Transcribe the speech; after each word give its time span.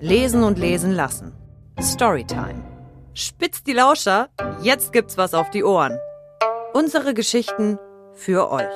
Lesen 0.00 0.42
und 0.42 0.58
lesen 0.58 0.92
lassen. 0.92 1.32
Storytime. 1.80 2.62
Spitzt 3.14 3.66
die 3.66 3.72
Lauscher, 3.72 4.28
jetzt 4.60 4.92
gibt's 4.92 5.16
was 5.16 5.32
auf 5.32 5.48
die 5.48 5.64
Ohren. 5.64 5.98
Unsere 6.74 7.14
Geschichten 7.14 7.78
für 8.12 8.50
euch. 8.50 8.74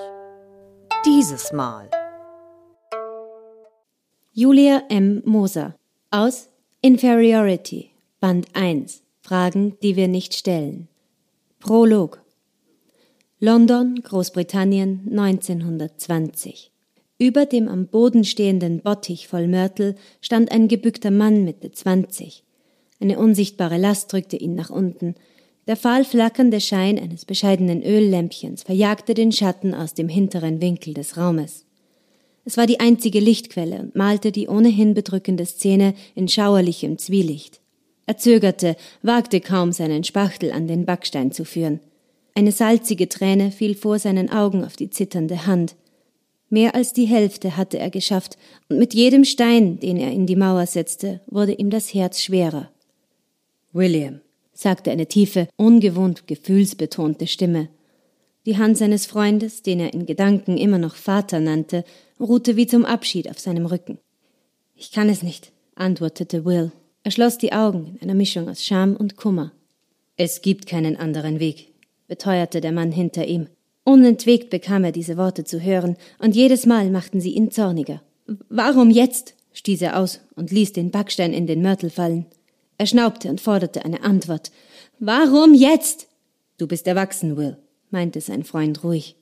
Dieses 1.04 1.52
Mal. 1.52 1.90
Julia 4.32 4.84
M. 4.88 5.20
Moser 5.26 5.74
aus 6.10 6.48
Inferiority, 6.80 7.90
Band 8.20 8.46
1. 8.54 9.02
Fragen, 9.20 9.78
die 9.82 9.96
wir 9.96 10.08
nicht 10.08 10.34
stellen. 10.34 10.88
Prolog. 11.58 12.22
London, 13.40 14.00
Großbritannien, 14.02 15.06
1920. 15.10 16.72
Über 17.22 17.44
dem 17.44 17.68
am 17.68 17.86
Boden 17.86 18.24
stehenden 18.24 18.80
Bottich 18.80 19.28
voll 19.28 19.46
Mörtel 19.46 19.94
stand 20.22 20.50
ein 20.50 20.68
gebückter 20.68 21.10
Mann 21.10 21.44
Mitte 21.44 21.70
20. 21.70 22.42
Eine 22.98 23.18
unsichtbare 23.18 23.76
Last 23.76 24.10
drückte 24.10 24.38
ihn 24.38 24.54
nach 24.54 24.70
unten. 24.70 25.14
Der 25.66 25.76
fahl 25.76 26.06
flackernde 26.06 26.62
Schein 26.62 26.98
eines 26.98 27.26
bescheidenen 27.26 27.82
Öllämpchens 27.82 28.62
verjagte 28.62 29.12
den 29.12 29.32
Schatten 29.32 29.74
aus 29.74 29.92
dem 29.92 30.08
hinteren 30.08 30.62
Winkel 30.62 30.94
des 30.94 31.18
Raumes. 31.18 31.66
Es 32.46 32.56
war 32.56 32.66
die 32.66 32.80
einzige 32.80 33.20
Lichtquelle 33.20 33.80
und 33.80 33.94
malte 33.94 34.32
die 34.32 34.48
ohnehin 34.48 34.94
bedrückende 34.94 35.44
Szene 35.44 35.92
in 36.14 36.26
schauerlichem 36.26 36.96
Zwielicht. 36.96 37.60
Er 38.06 38.16
zögerte, 38.16 38.76
wagte 39.02 39.42
kaum 39.42 39.72
seinen 39.72 40.04
Spachtel 40.04 40.52
an 40.52 40.66
den 40.66 40.86
Backstein 40.86 41.32
zu 41.32 41.44
führen. 41.44 41.80
Eine 42.34 42.52
salzige 42.52 43.10
Träne 43.10 43.50
fiel 43.50 43.74
vor 43.74 43.98
seinen 43.98 44.30
Augen 44.30 44.64
auf 44.64 44.76
die 44.76 44.88
zitternde 44.88 45.46
Hand. 45.46 45.76
Mehr 46.50 46.74
als 46.74 46.92
die 46.92 47.06
Hälfte 47.06 47.56
hatte 47.56 47.78
er 47.78 47.90
geschafft, 47.90 48.36
und 48.68 48.78
mit 48.78 48.92
jedem 48.92 49.24
Stein, 49.24 49.78
den 49.78 49.96
er 49.96 50.10
in 50.10 50.26
die 50.26 50.36
Mauer 50.36 50.66
setzte, 50.66 51.20
wurde 51.26 51.52
ihm 51.52 51.70
das 51.70 51.94
Herz 51.94 52.20
schwerer. 52.20 52.70
William, 53.72 54.20
sagte 54.52 54.90
eine 54.90 55.06
tiefe, 55.06 55.48
ungewohnt 55.56 56.26
gefühlsbetonte 56.26 57.28
Stimme. 57.28 57.68
Die 58.46 58.58
Hand 58.58 58.76
seines 58.76 59.06
Freundes, 59.06 59.62
den 59.62 59.78
er 59.78 59.94
in 59.94 60.06
Gedanken 60.06 60.58
immer 60.58 60.78
noch 60.78 60.96
Vater 60.96 61.38
nannte, 61.38 61.84
ruhte 62.18 62.56
wie 62.56 62.66
zum 62.66 62.84
Abschied 62.84 63.30
auf 63.30 63.38
seinem 63.38 63.66
Rücken. 63.66 63.98
Ich 64.74 64.90
kann 64.90 65.08
es 65.08 65.22
nicht, 65.22 65.52
antwortete 65.76 66.44
Will. 66.44 66.72
Er 67.04 67.12
schloss 67.12 67.38
die 67.38 67.52
Augen 67.52 67.96
in 68.00 68.08
einer 68.08 68.14
Mischung 68.14 68.48
aus 68.48 68.64
Scham 68.64 68.96
und 68.96 69.16
Kummer. 69.16 69.52
Es 70.16 70.42
gibt 70.42 70.66
keinen 70.66 70.96
anderen 70.96 71.38
Weg, 71.38 71.72
beteuerte 72.08 72.60
der 72.60 72.72
Mann 72.72 72.90
hinter 72.90 73.26
ihm. 73.26 73.46
Unentwegt 73.90 74.50
bekam 74.50 74.84
er 74.84 74.92
diese 74.92 75.16
Worte 75.16 75.42
zu 75.42 75.60
hören, 75.64 75.96
und 76.20 76.36
jedes 76.36 76.64
Mal 76.64 76.90
machten 76.90 77.20
sie 77.20 77.32
ihn 77.32 77.50
zorniger. 77.50 78.00
Warum 78.48 78.88
jetzt? 78.88 79.34
stieß 79.52 79.82
er 79.82 79.98
aus 79.98 80.20
und 80.36 80.52
ließ 80.52 80.72
den 80.72 80.92
Backstein 80.92 81.32
in 81.32 81.48
den 81.48 81.60
Mörtel 81.60 81.90
fallen. 81.90 82.26
Er 82.78 82.86
schnaubte 82.86 83.28
und 83.28 83.40
forderte 83.40 83.84
eine 83.84 84.04
Antwort. 84.04 84.52
Warum 85.00 85.54
jetzt? 85.54 86.06
Du 86.56 86.68
bist 86.68 86.86
erwachsen, 86.86 87.36
Will, 87.36 87.56
meinte 87.90 88.20
sein 88.20 88.44
Freund 88.44 88.84
ruhig. 88.84 89.16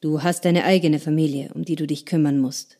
Du 0.00 0.22
hast 0.22 0.44
deine 0.44 0.62
eigene 0.62 1.00
Familie, 1.00 1.50
um 1.54 1.64
die 1.64 1.74
du 1.74 1.88
dich 1.88 2.06
kümmern 2.06 2.38
musst. 2.38 2.78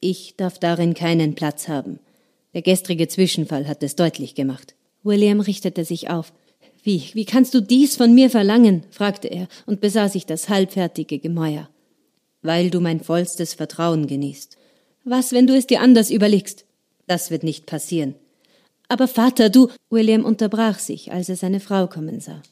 Ich 0.00 0.34
darf 0.36 0.58
darin 0.58 0.94
keinen 0.94 1.36
Platz 1.36 1.68
haben. 1.68 2.00
Der 2.52 2.62
gestrige 2.62 3.06
Zwischenfall 3.06 3.68
hat 3.68 3.84
es 3.84 3.94
deutlich 3.94 4.34
gemacht. 4.34 4.74
William 5.04 5.38
richtete 5.38 5.84
sich 5.84 6.10
auf. 6.10 6.32
Wie, 6.88 7.10
wie 7.12 7.26
kannst 7.26 7.52
du 7.52 7.60
dies 7.60 7.96
von 7.96 8.14
mir 8.14 8.30
verlangen? 8.30 8.82
fragte 8.88 9.28
er 9.28 9.46
und 9.66 9.82
besah 9.82 10.08
sich 10.08 10.24
das 10.24 10.48
halbfertige 10.48 11.18
Gemäuer. 11.18 11.68
Weil 12.40 12.70
du 12.70 12.80
mein 12.80 13.00
vollstes 13.00 13.52
Vertrauen 13.52 14.06
genießt. 14.06 14.56
Was, 15.04 15.32
wenn 15.32 15.46
du 15.46 15.54
es 15.54 15.66
dir 15.66 15.82
anders 15.82 16.10
überlegst? 16.10 16.64
Das 17.06 17.30
wird 17.30 17.42
nicht 17.42 17.66
passieren. 17.66 18.14
Aber 18.88 19.06
Vater, 19.06 19.50
du. 19.50 19.68
William 19.90 20.24
unterbrach 20.24 20.78
sich, 20.78 21.12
als 21.12 21.28
er 21.28 21.36
seine 21.36 21.60
Frau 21.60 21.88
kommen 21.88 22.20
sah. 22.20 22.42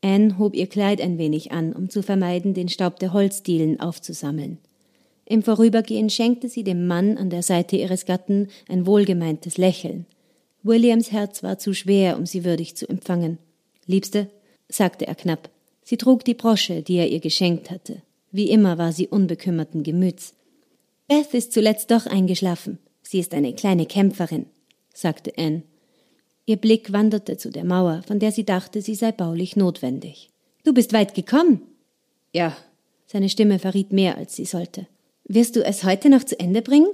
Anne 0.00 0.38
hob 0.38 0.54
ihr 0.54 0.66
Kleid 0.66 1.02
ein 1.02 1.18
wenig 1.18 1.52
an, 1.52 1.74
um 1.74 1.90
zu 1.90 2.02
vermeiden, 2.02 2.54
den 2.54 2.70
Staub 2.70 2.98
der 2.98 3.12
Holzdielen 3.12 3.78
aufzusammeln. 3.78 4.56
Im 5.26 5.42
Vorübergehen 5.42 6.08
schenkte 6.08 6.48
sie 6.48 6.64
dem 6.64 6.86
Mann 6.86 7.18
an 7.18 7.28
der 7.28 7.42
Seite 7.42 7.76
ihres 7.76 8.06
Gatten 8.06 8.48
ein 8.70 8.86
wohlgemeintes 8.86 9.58
Lächeln. 9.58 10.06
Williams 10.62 11.12
Herz 11.12 11.42
war 11.42 11.58
zu 11.58 11.74
schwer, 11.74 12.16
um 12.16 12.24
sie 12.24 12.46
würdig 12.46 12.74
zu 12.74 12.88
empfangen. 12.88 13.36
Liebste, 13.90 14.28
sagte 14.68 15.06
er 15.06 15.14
knapp. 15.14 15.50
Sie 15.82 15.96
trug 15.96 16.24
die 16.24 16.34
Brosche, 16.34 16.82
die 16.82 16.96
er 16.96 17.08
ihr 17.08 17.20
geschenkt 17.20 17.70
hatte. 17.70 18.02
Wie 18.30 18.50
immer 18.50 18.78
war 18.78 18.92
sie 18.92 19.08
unbekümmerten 19.08 19.82
Gemüts. 19.82 20.34
Beth 21.08 21.34
ist 21.34 21.52
zuletzt 21.52 21.90
doch 21.90 22.06
eingeschlafen. 22.06 22.78
Sie 23.02 23.18
ist 23.18 23.34
eine 23.34 23.52
kleine 23.54 23.86
Kämpferin 23.86 24.46
sagte 25.00 25.32
Anne. 25.36 25.62
Ihr 26.46 26.56
Blick 26.56 26.92
wanderte 26.92 27.36
zu 27.36 27.50
der 27.50 27.64
Mauer, 27.64 28.02
von 28.06 28.18
der 28.18 28.32
sie 28.32 28.44
dachte, 28.44 28.82
sie 28.82 28.94
sei 28.94 29.12
baulich 29.12 29.56
notwendig. 29.56 30.30
Du 30.64 30.72
bist 30.74 30.92
weit 30.92 31.14
gekommen. 31.14 31.62
Ja. 32.32 32.56
Seine 33.06 33.28
Stimme 33.28 33.58
verriet 33.58 33.92
mehr, 33.92 34.16
als 34.16 34.36
sie 34.36 34.44
sollte. 34.44 34.86
Wirst 35.24 35.56
du 35.56 35.64
es 35.64 35.84
heute 35.84 36.10
noch 36.10 36.24
zu 36.24 36.38
Ende 36.38 36.62
bringen? 36.62 36.90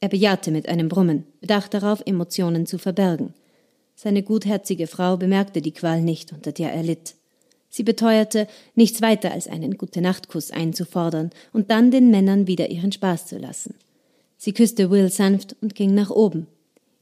Er 0.00 0.08
bejahte 0.08 0.50
mit 0.50 0.68
einem 0.68 0.88
Brummen, 0.88 1.24
bedacht 1.40 1.72
darauf, 1.72 2.02
Emotionen 2.04 2.66
zu 2.66 2.78
verbergen. 2.78 3.32
Seine 3.94 4.22
gutherzige 4.22 4.86
Frau 4.86 5.16
bemerkte 5.16 5.62
die 5.62 5.72
Qual 5.72 6.02
nicht, 6.02 6.32
unter 6.32 6.52
der 6.52 6.72
er 6.72 6.82
litt. 6.82 7.14
Sie 7.68 7.82
beteuerte, 7.82 8.46
nichts 8.74 9.02
weiter 9.02 9.32
als 9.32 9.48
einen 9.48 9.76
Gute-Nacht-Kuss 9.76 10.50
einzufordern 10.50 11.30
und 11.52 11.70
dann 11.70 11.90
den 11.90 12.10
Männern 12.10 12.46
wieder 12.46 12.70
ihren 12.70 12.92
Spaß 12.92 13.26
zu 13.26 13.38
lassen. 13.38 13.74
Sie 14.36 14.52
küsste 14.52 14.90
Will 14.90 15.10
sanft 15.10 15.56
und 15.60 15.74
ging 15.74 15.94
nach 15.94 16.10
oben, 16.10 16.46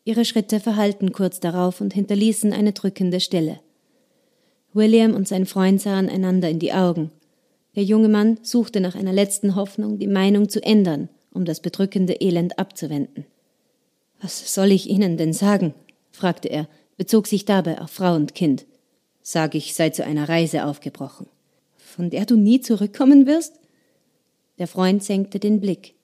Ihre 0.04 0.24
Schritte 0.24 0.58
verhallten 0.58 1.12
kurz 1.12 1.38
darauf 1.38 1.80
und 1.80 1.94
hinterließen 1.94 2.52
eine 2.52 2.72
drückende 2.72 3.20
Stille. 3.20 3.60
William 4.72 5.14
und 5.14 5.28
sein 5.28 5.46
Freund 5.46 5.80
sahen 5.80 6.08
einander 6.08 6.48
in 6.48 6.58
die 6.58 6.72
Augen. 6.72 7.12
Der 7.76 7.84
junge 7.84 8.08
Mann 8.08 8.38
suchte 8.42 8.80
nach 8.80 8.96
einer 8.96 9.12
letzten 9.12 9.54
Hoffnung, 9.54 9.98
die 9.98 10.08
Meinung 10.08 10.48
zu 10.48 10.62
ändern, 10.62 11.08
um 11.32 11.44
das 11.44 11.60
bedrückende 11.60 12.14
Elend 12.14 12.58
abzuwenden. 12.58 13.26
Was 14.20 14.54
soll 14.54 14.72
ich 14.72 14.88
Ihnen 14.88 15.16
denn 15.16 15.32
sagen? 15.32 15.74
fragte 16.10 16.48
er, 16.48 16.68
bezog 17.02 17.26
sich 17.26 17.44
dabei 17.44 17.80
auf 17.80 17.90
Frau 17.90 18.14
und 18.14 18.34
Kind. 18.34 18.64
Sag 19.22 19.54
ich, 19.54 19.74
sei 19.74 19.90
zu 19.90 20.04
einer 20.04 20.28
Reise 20.28 20.64
aufgebrochen. 20.64 21.26
Von 21.76 22.10
der 22.10 22.26
du 22.26 22.36
nie 22.36 22.60
zurückkommen 22.60 23.26
wirst? 23.26 23.54
Der 24.58 24.66
Freund 24.66 25.02
senkte 25.02 25.38
den 25.38 25.60
Blick. 25.60 25.94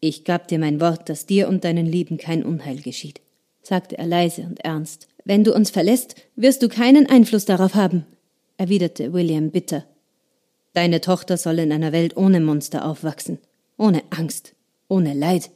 Ich 0.00 0.24
gab 0.24 0.48
dir 0.48 0.58
mein 0.58 0.80
Wort, 0.80 1.08
dass 1.08 1.26
dir 1.26 1.48
und 1.48 1.64
deinen 1.64 1.86
Lieben 1.86 2.18
kein 2.18 2.44
Unheil 2.44 2.80
geschieht 2.80 3.20
sagte 3.66 3.98
er 3.98 4.06
leise 4.06 4.42
und 4.42 4.60
ernst. 4.60 5.08
Wenn 5.24 5.42
du 5.42 5.52
uns 5.52 5.70
verlässt, 5.70 6.14
wirst 6.36 6.62
du 6.62 6.68
keinen 6.68 7.08
Einfluss 7.08 7.44
darauf 7.44 7.74
haben, 7.74 8.06
erwiderte 8.56 9.12
William 9.12 9.50
bitter. 9.50 9.84
Deine 10.72 11.00
Tochter 11.00 11.36
soll 11.36 11.58
in 11.58 11.72
einer 11.72 11.92
Welt 11.92 12.16
ohne 12.16 12.40
Monster 12.40 12.84
aufwachsen, 12.84 13.38
ohne 13.76 14.02
Angst, 14.10 14.54
ohne 14.88 15.14
Leid. 15.14 15.50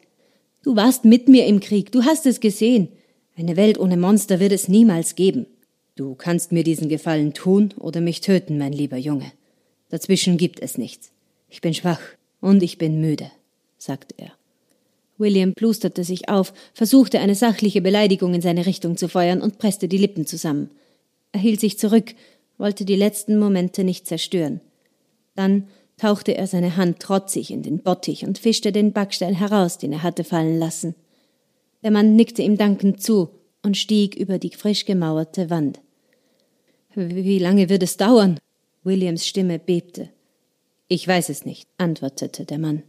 Du 0.63 0.77
warst 0.77 1.05
mit 1.05 1.29
mir 1.29 1.47
im 1.47 1.61
Krieg, 1.61 1.93
du 1.93 2.05
hast 2.05 2.27
es 2.27 2.41
gesehen. 2.41 2.89
Eine 3.41 3.57
Welt 3.57 3.79
ohne 3.79 3.97
Monster 3.97 4.39
wird 4.39 4.53
es 4.53 4.69
niemals 4.69 5.15
geben. 5.15 5.47
Du 5.97 6.15
kannst 6.15 6.53
mir 6.53 6.63
diesen 6.63 6.91
Gefallen 6.91 7.33
tun 7.33 7.73
oder 7.79 8.03
mich 8.03 8.21
töten, 8.21 8.59
mein 8.59 8.75
lieber 8.75 8.99
Junge. 8.99 9.33
Dazwischen 9.89 10.37
gibt 10.37 10.61
es 10.61 10.77
nichts. 10.77 11.11
Ich 11.49 11.63
bin 11.63 11.73
schwach 11.73 12.03
und 12.43 12.63
ich 12.63 12.77
bin 12.77 13.01
müde, 13.01 13.31
sagte 13.79 14.15
er. 14.19 14.33
William 15.17 15.55
plusterte 15.55 16.05
sich 16.05 16.29
auf, 16.29 16.53
versuchte 16.75 17.19
eine 17.19 17.35
sachliche 17.35 17.81
Beleidigung 17.81 18.35
in 18.35 18.43
seine 18.43 18.67
Richtung 18.67 18.99
zu 18.99 19.09
feuern 19.09 19.41
und 19.41 19.57
presste 19.57 19.89
die 19.89 19.99
Lippen 19.99 20.27
zusammen. 20.27 20.69
Er 21.33 21.41
hielt 21.41 21.61
sich 21.61 21.79
zurück, 21.79 22.15
wollte 22.59 22.85
die 22.85 22.97
letzten 22.97 23.39
Momente 23.39 23.85
nicht 23.85 24.07
zerstören. 24.07 24.61
Dann 25.35 25.67
tauchte 25.97 26.37
er 26.37 26.47
seine 26.47 26.77
Hand 26.77 27.01
trotzig 27.01 27.51
in 27.51 27.63
den 27.63 27.79
Bottich 27.79 28.27
und 28.27 28.39
fischte 28.39 28.71
den 28.71 28.93
Backstein 28.93 29.33
heraus, 29.33 29.79
den 29.79 29.95
er 29.95 30.03
hatte 30.03 30.25
fallen 30.25 30.59
lassen. 30.59 30.95
Der 31.83 31.91
Mann 31.91 32.17
nickte 32.17 32.43
ihm 32.43 32.57
dankend 32.57 33.03
zu 33.03 33.31
und 33.63 33.77
stieg 33.77 34.15
über 34.15 34.39
die 34.39 34.51
frisch 34.51 34.85
gemauerte 34.85 35.51
Wand. 35.51 35.81
Wie 36.95 37.39
lange 37.39 37.69
wird 37.69 37.83
es 37.83 37.97
dauern? 37.97 38.39
Williams 38.83 39.27
Stimme 39.27 39.59
bebte. 39.59 40.11
Ich 40.89 41.07
weiß 41.07 41.29
es 41.29 41.45
nicht, 41.45 41.69
antwortete 41.79 42.45
der 42.45 42.59
Mann. 42.59 42.83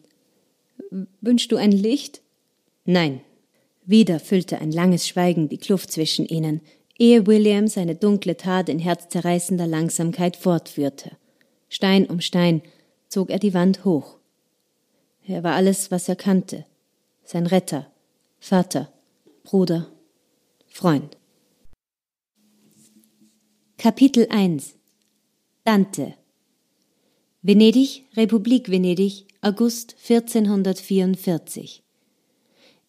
Wünschst 1.22 1.52
du 1.52 1.58
ein 1.58 1.72
Licht? 1.72 2.22
Nein. 2.86 3.22
Wieder 3.86 4.20
füllte 4.20 4.60
ein 4.60 4.72
langes 4.72 5.08
Schweigen 5.08 5.50
die 5.50 5.58
Kluft 5.58 5.92
zwischen 5.92 6.26
ihnen, 6.26 6.62
ehe 6.98 7.28
William 7.28 7.68
seine 7.68 7.96
dunkle 7.96 8.38
Tat 8.38 8.70
in 8.70 8.80
herzzerreißender 8.80 9.68
Langsamkeit 9.68 10.36
fortführte. 10.36 11.12
Stein 11.70 12.06
um 12.06 12.22
Stein 12.22 12.62
zog 13.08 13.30
er 13.30 13.40
die 13.40 13.54
Wand 13.54 13.86
hoch. 13.86 14.18
Er 15.28 15.44
war 15.44 15.56
alles, 15.56 15.92
was 15.92 16.10
er 16.10 16.16
kannte. 16.16 16.66
Sein 17.24 17.46
Retter, 17.46 17.91
Vater, 18.44 18.92
Bruder, 19.44 19.92
Freund. 20.68 21.16
Kapitel 23.78 24.26
1 24.32 24.74
Dante 25.64 26.16
Venedig, 27.44 28.08
Republik 28.18 28.72
Venedig, 28.72 29.28
August 29.42 29.96
1444. 30.10 31.84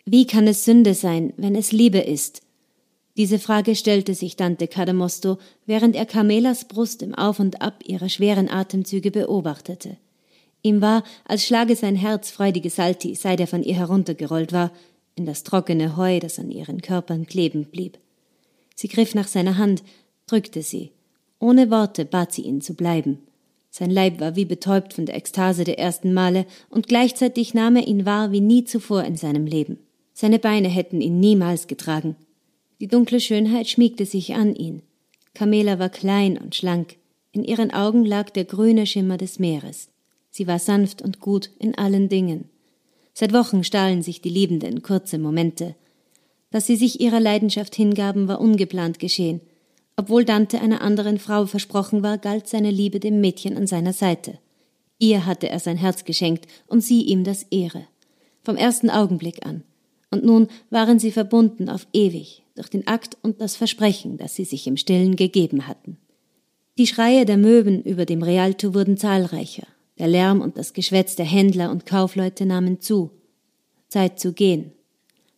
Wie 0.07 0.27
kann 0.27 0.47
es 0.47 0.65
Sünde 0.65 0.95
sein, 0.95 1.35
wenn 1.37 1.55
es 1.55 1.71
Liebe 1.71 1.99
ist? 1.99 2.41
Diese 3.19 3.39
Frage 3.39 3.77
stellte 3.77 4.15
sich 4.15 4.37
Dante 4.37 4.69
Cadamosto, 4.69 5.37
während 5.67 5.95
er 5.97 6.07
Carmelas 6.07 6.65
Brust 6.65 7.03
im 7.03 7.15
Auf 7.15 7.39
und 7.41 7.61
Ab 7.61 7.85
ihrer 7.85 8.09
schweren 8.09 8.49
Atemzüge 8.49 9.11
beobachtete. 9.11 9.99
Ihm 10.63 10.81
war, 10.81 11.05
als 11.27 11.45
schlage 11.45 11.77
sein 11.77 11.97
Herz 11.97 12.31
freudige 12.31 12.71
Salti, 12.71 13.17
seit 13.17 13.41
er 13.41 13.49
von 13.49 13.63
ihr 13.63 13.75
heruntergerollt 13.75 14.53
war, 14.53 14.71
in 15.15 15.27
das 15.27 15.43
trockene 15.43 15.97
Heu, 15.97 16.21
das 16.21 16.39
an 16.39 16.51
ihren 16.51 16.83
Körpern 16.83 17.27
kleben 17.27 17.65
blieb. 17.65 17.99
Sie 18.75 18.89
griff 18.89 19.15
nach 19.15 19.29
seiner 19.29 19.59
Hand, 19.59 19.83
drückte 20.27 20.63
sie. 20.63 20.91
Ohne 21.39 21.71
Worte 21.71 22.05
bat 22.05 22.33
sie 22.33 22.43
ihn 22.43 22.61
zu 22.61 22.75
bleiben. 22.75 23.19
Sein 23.71 23.91
Leib 23.91 24.21
war 24.21 24.37
wie 24.37 24.45
betäubt 24.45 24.93
von 24.93 25.07
der 25.07 25.17
Ekstase 25.17 25.65
der 25.65 25.79
ersten 25.79 26.13
Male, 26.13 26.47
und 26.69 26.89
gleichzeitig 26.89 27.55
nahm 27.55 27.77
er 27.77 27.87
ihn 27.87 28.05
wahr 28.05 28.31
wie 28.31 28.41
nie 28.41 28.65
zuvor 28.65 29.05
in 29.05 29.17
seinem 29.17 29.47
Leben. 29.47 29.79
Seine 30.13 30.39
Beine 30.39 30.69
hätten 30.69 31.01
ihn 31.01 31.21
niemals 31.21 31.67
getragen. 31.67 32.17
Die 32.81 32.89
dunkle 32.89 33.21
Schönheit 33.21 33.69
schmiegte 33.69 34.05
sich 34.05 34.35
an 34.35 34.55
ihn. 34.55 34.83
Camela 35.35 35.79
war 35.79 35.89
klein 35.89 36.37
und 36.37 36.55
schlank. 36.55 36.97
In 37.33 37.45
ihren 37.45 37.71
Augen 37.71 38.05
lag 38.05 38.29
der 38.29 38.45
grüne 38.45 38.87
Schimmer 38.87 39.17
des 39.17 39.39
Meeres. 39.39 39.89
Sie 40.31 40.47
war 40.47 40.59
sanft 40.59 41.01
und 41.01 41.21
gut 41.21 41.51
in 41.59 41.75
allen 41.77 42.09
Dingen. 42.09 42.51
Seit 43.15 43.33
Wochen 43.33 43.65
stahlen 43.65 44.03
sich 44.03 44.21
die 44.21 44.31
Liebenden 44.31 44.83
kurze 44.83 45.19
Momente. 45.19 45.75
Dass 46.51 46.67
sie 46.67 46.77
sich 46.77 47.01
ihrer 47.01 47.21
Leidenschaft 47.21 47.75
hingaben, 47.75 48.29
war 48.29 48.41
ungeplant 48.41 48.99
geschehen. 48.99 49.41
Obwohl 49.97 50.25
Dante 50.25 50.61
einer 50.61 50.81
anderen 50.81 51.19
Frau 51.19 51.47
versprochen 51.47 52.03
war, 52.03 52.19
galt 52.19 52.49
seine 52.49 52.71
Liebe 52.71 53.01
dem 53.01 53.21
Mädchen 53.21 53.57
an 53.57 53.67
seiner 53.67 53.93
Seite. 53.93 54.39
Ihr 54.99 55.27
hatte 55.27 55.49
er 55.49 55.59
sein 55.59 55.77
Herz 55.77 56.05
geschenkt 56.05 56.47
und 56.67 56.83
sie 56.83 57.03
ihm 57.03 57.25
das 57.25 57.43
Ehre. 57.51 57.87
Vom 58.43 58.57
ersten 58.57 58.91
Augenblick 58.91 59.45
an. 59.45 59.65
Und 60.11 60.25
nun 60.25 60.49
waren 60.71 60.99
sie 60.99 61.11
verbunden 61.11 61.69
auf 61.69 61.87
ewig 61.93 62.43
durch 62.55 62.69
den 62.69 62.87
Akt 62.87 63.17
und 63.23 63.41
das 63.41 63.57
Versprechen, 63.57 64.19
das 64.19 64.35
sie 64.35 64.45
sich 64.45 64.67
im 64.67 64.77
Stillen 64.77 65.17
gegeben 65.17 65.67
hatten. 65.67 65.97
Die 66.79 66.87
Schreie 66.87 67.25
der 67.25 67.37
Möwen 67.37 67.83
über 67.83 68.05
dem 68.05 68.23
Rialto 68.23 68.75
wurden 68.75 68.97
zahlreicher. 68.97 69.67
Der 69.99 70.09
Lärm 70.09 70.41
und 70.41 70.57
das 70.57 70.73
Geschwätz 70.73 71.17
der 71.17 71.27
Händler 71.27 71.71
und 71.71 71.87
Kaufleute 71.87 72.47
nahmen 72.47 72.81
zu. 72.81 73.11
Zeit 73.89 74.19
zu 74.19 74.33
gehen. 74.33 74.73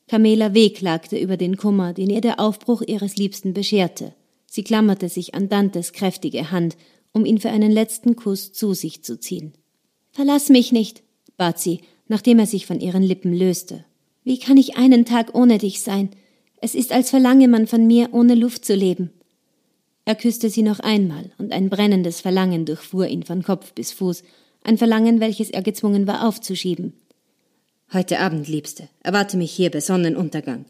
Camela 0.08 0.54
wehklagte 0.54 1.18
über 1.18 1.36
den 1.36 1.56
Kummer, 1.56 1.92
den 1.92 2.10
ihr 2.10 2.20
der 2.20 2.38
Aufbruch 2.38 2.82
ihres 2.82 3.16
Liebsten 3.16 3.54
bescherte. 3.54 4.14
Sie 4.46 4.62
klammerte 4.62 5.08
sich 5.08 5.34
an 5.34 5.48
Dantes 5.48 5.92
kräftige 5.92 6.50
Hand, 6.50 6.76
um 7.12 7.24
ihn 7.24 7.38
für 7.38 7.50
einen 7.50 7.72
letzten 7.72 8.16
Kuss 8.16 8.52
zu 8.52 8.74
sich 8.74 9.02
zu 9.02 9.18
ziehen. 9.18 9.54
Verlass 10.12 10.48
mich 10.48 10.72
nicht, 10.72 11.02
bat 11.36 11.58
sie, 11.58 11.80
nachdem 12.06 12.38
er 12.38 12.46
sich 12.46 12.66
von 12.66 12.80
ihren 12.80 13.02
Lippen 13.02 13.32
löste. 13.32 13.84
Wie 14.22 14.38
kann 14.38 14.56
ich 14.56 14.76
einen 14.76 15.04
Tag 15.04 15.34
ohne 15.34 15.58
dich 15.58 15.82
sein? 15.82 16.10
Es 16.60 16.74
ist, 16.74 16.92
als 16.92 17.10
verlange 17.10 17.48
man 17.48 17.66
von 17.66 17.86
mir, 17.86 18.10
ohne 18.12 18.34
Luft 18.34 18.64
zu 18.64 18.74
leben. 18.74 19.10
Er 20.04 20.14
küsste 20.14 20.50
sie 20.50 20.62
noch 20.62 20.80
einmal, 20.80 21.30
und 21.38 21.52
ein 21.52 21.70
brennendes 21.70 22.20
Verlangen 22.20 22.66
durchfuhr 22.66 23.06
ihn 23.06 23.22
von 23.22 23.42
Kopf 23.42 23.72
bis 23.72 23.92
Fuß, 23.92 24.22
ein 24.64 24.78
Verlangen, 24.78 25.20
welches 25.20 25.50
er 25.50 25.62
gezwungen 25.62 26.08
war 26.08 26.26
aufzuschieben. 26.26 26.94
Heute 27.92 28.18
Abend, 28.18 28.48
Liebste, 28.48 28.88
erwarte 29.02 29.36
mich 29.36 29.52
hier 29.52 29.70
bei 29.70 29.80
Sonnenuntergang. 29.80 30.64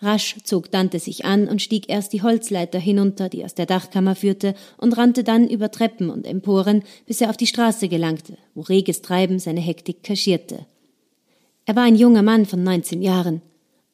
Rasch 0.00 0.36
zog 0.44 0.70
Dante 0.70 0.98
sich 0.98 1.24
an 1.24 1.48
und 1.48 1.62
stieg 1.62 1.88
erst 1.88 2.12
die 2.12 2.22
Holzleiter 2.22 2.78
hinunter, 2.78 3.28
die 3.28 3.44
aus 3.44 3.54
der 3.54 3.64
Dachkammer 3.64 4.16
führte, 4.16 4.54
und 4.76 4.98
rannte 4.98 5.24
dann 5.24 5.48
über 5.48 5.70
Treppen 5.70 6.10
und 6.10 6.26
Emporen, 6.26 6.82
bis 7.06 7.20
er 7.20 7.30
auf 7.30 7.36
die 7.38 7.46
Straße 7.46 7.88
gelangte, 7.88 8.36
wo 8.54 8.60
reges 8.62 9.00
Treiben 9.00 9.38
seine 9.38 9.60
Hektik 9.60 10.02
kaschierte. 10.02 10.66
Er 11.64 11.76
war 11.76 11.84
ein 11.84 11.96
junger 11.96 12.22
Mann 12.22 12.44
von 12.44 12.62
neunzehn 12.62 13.00
Jahren. 13.00 13.40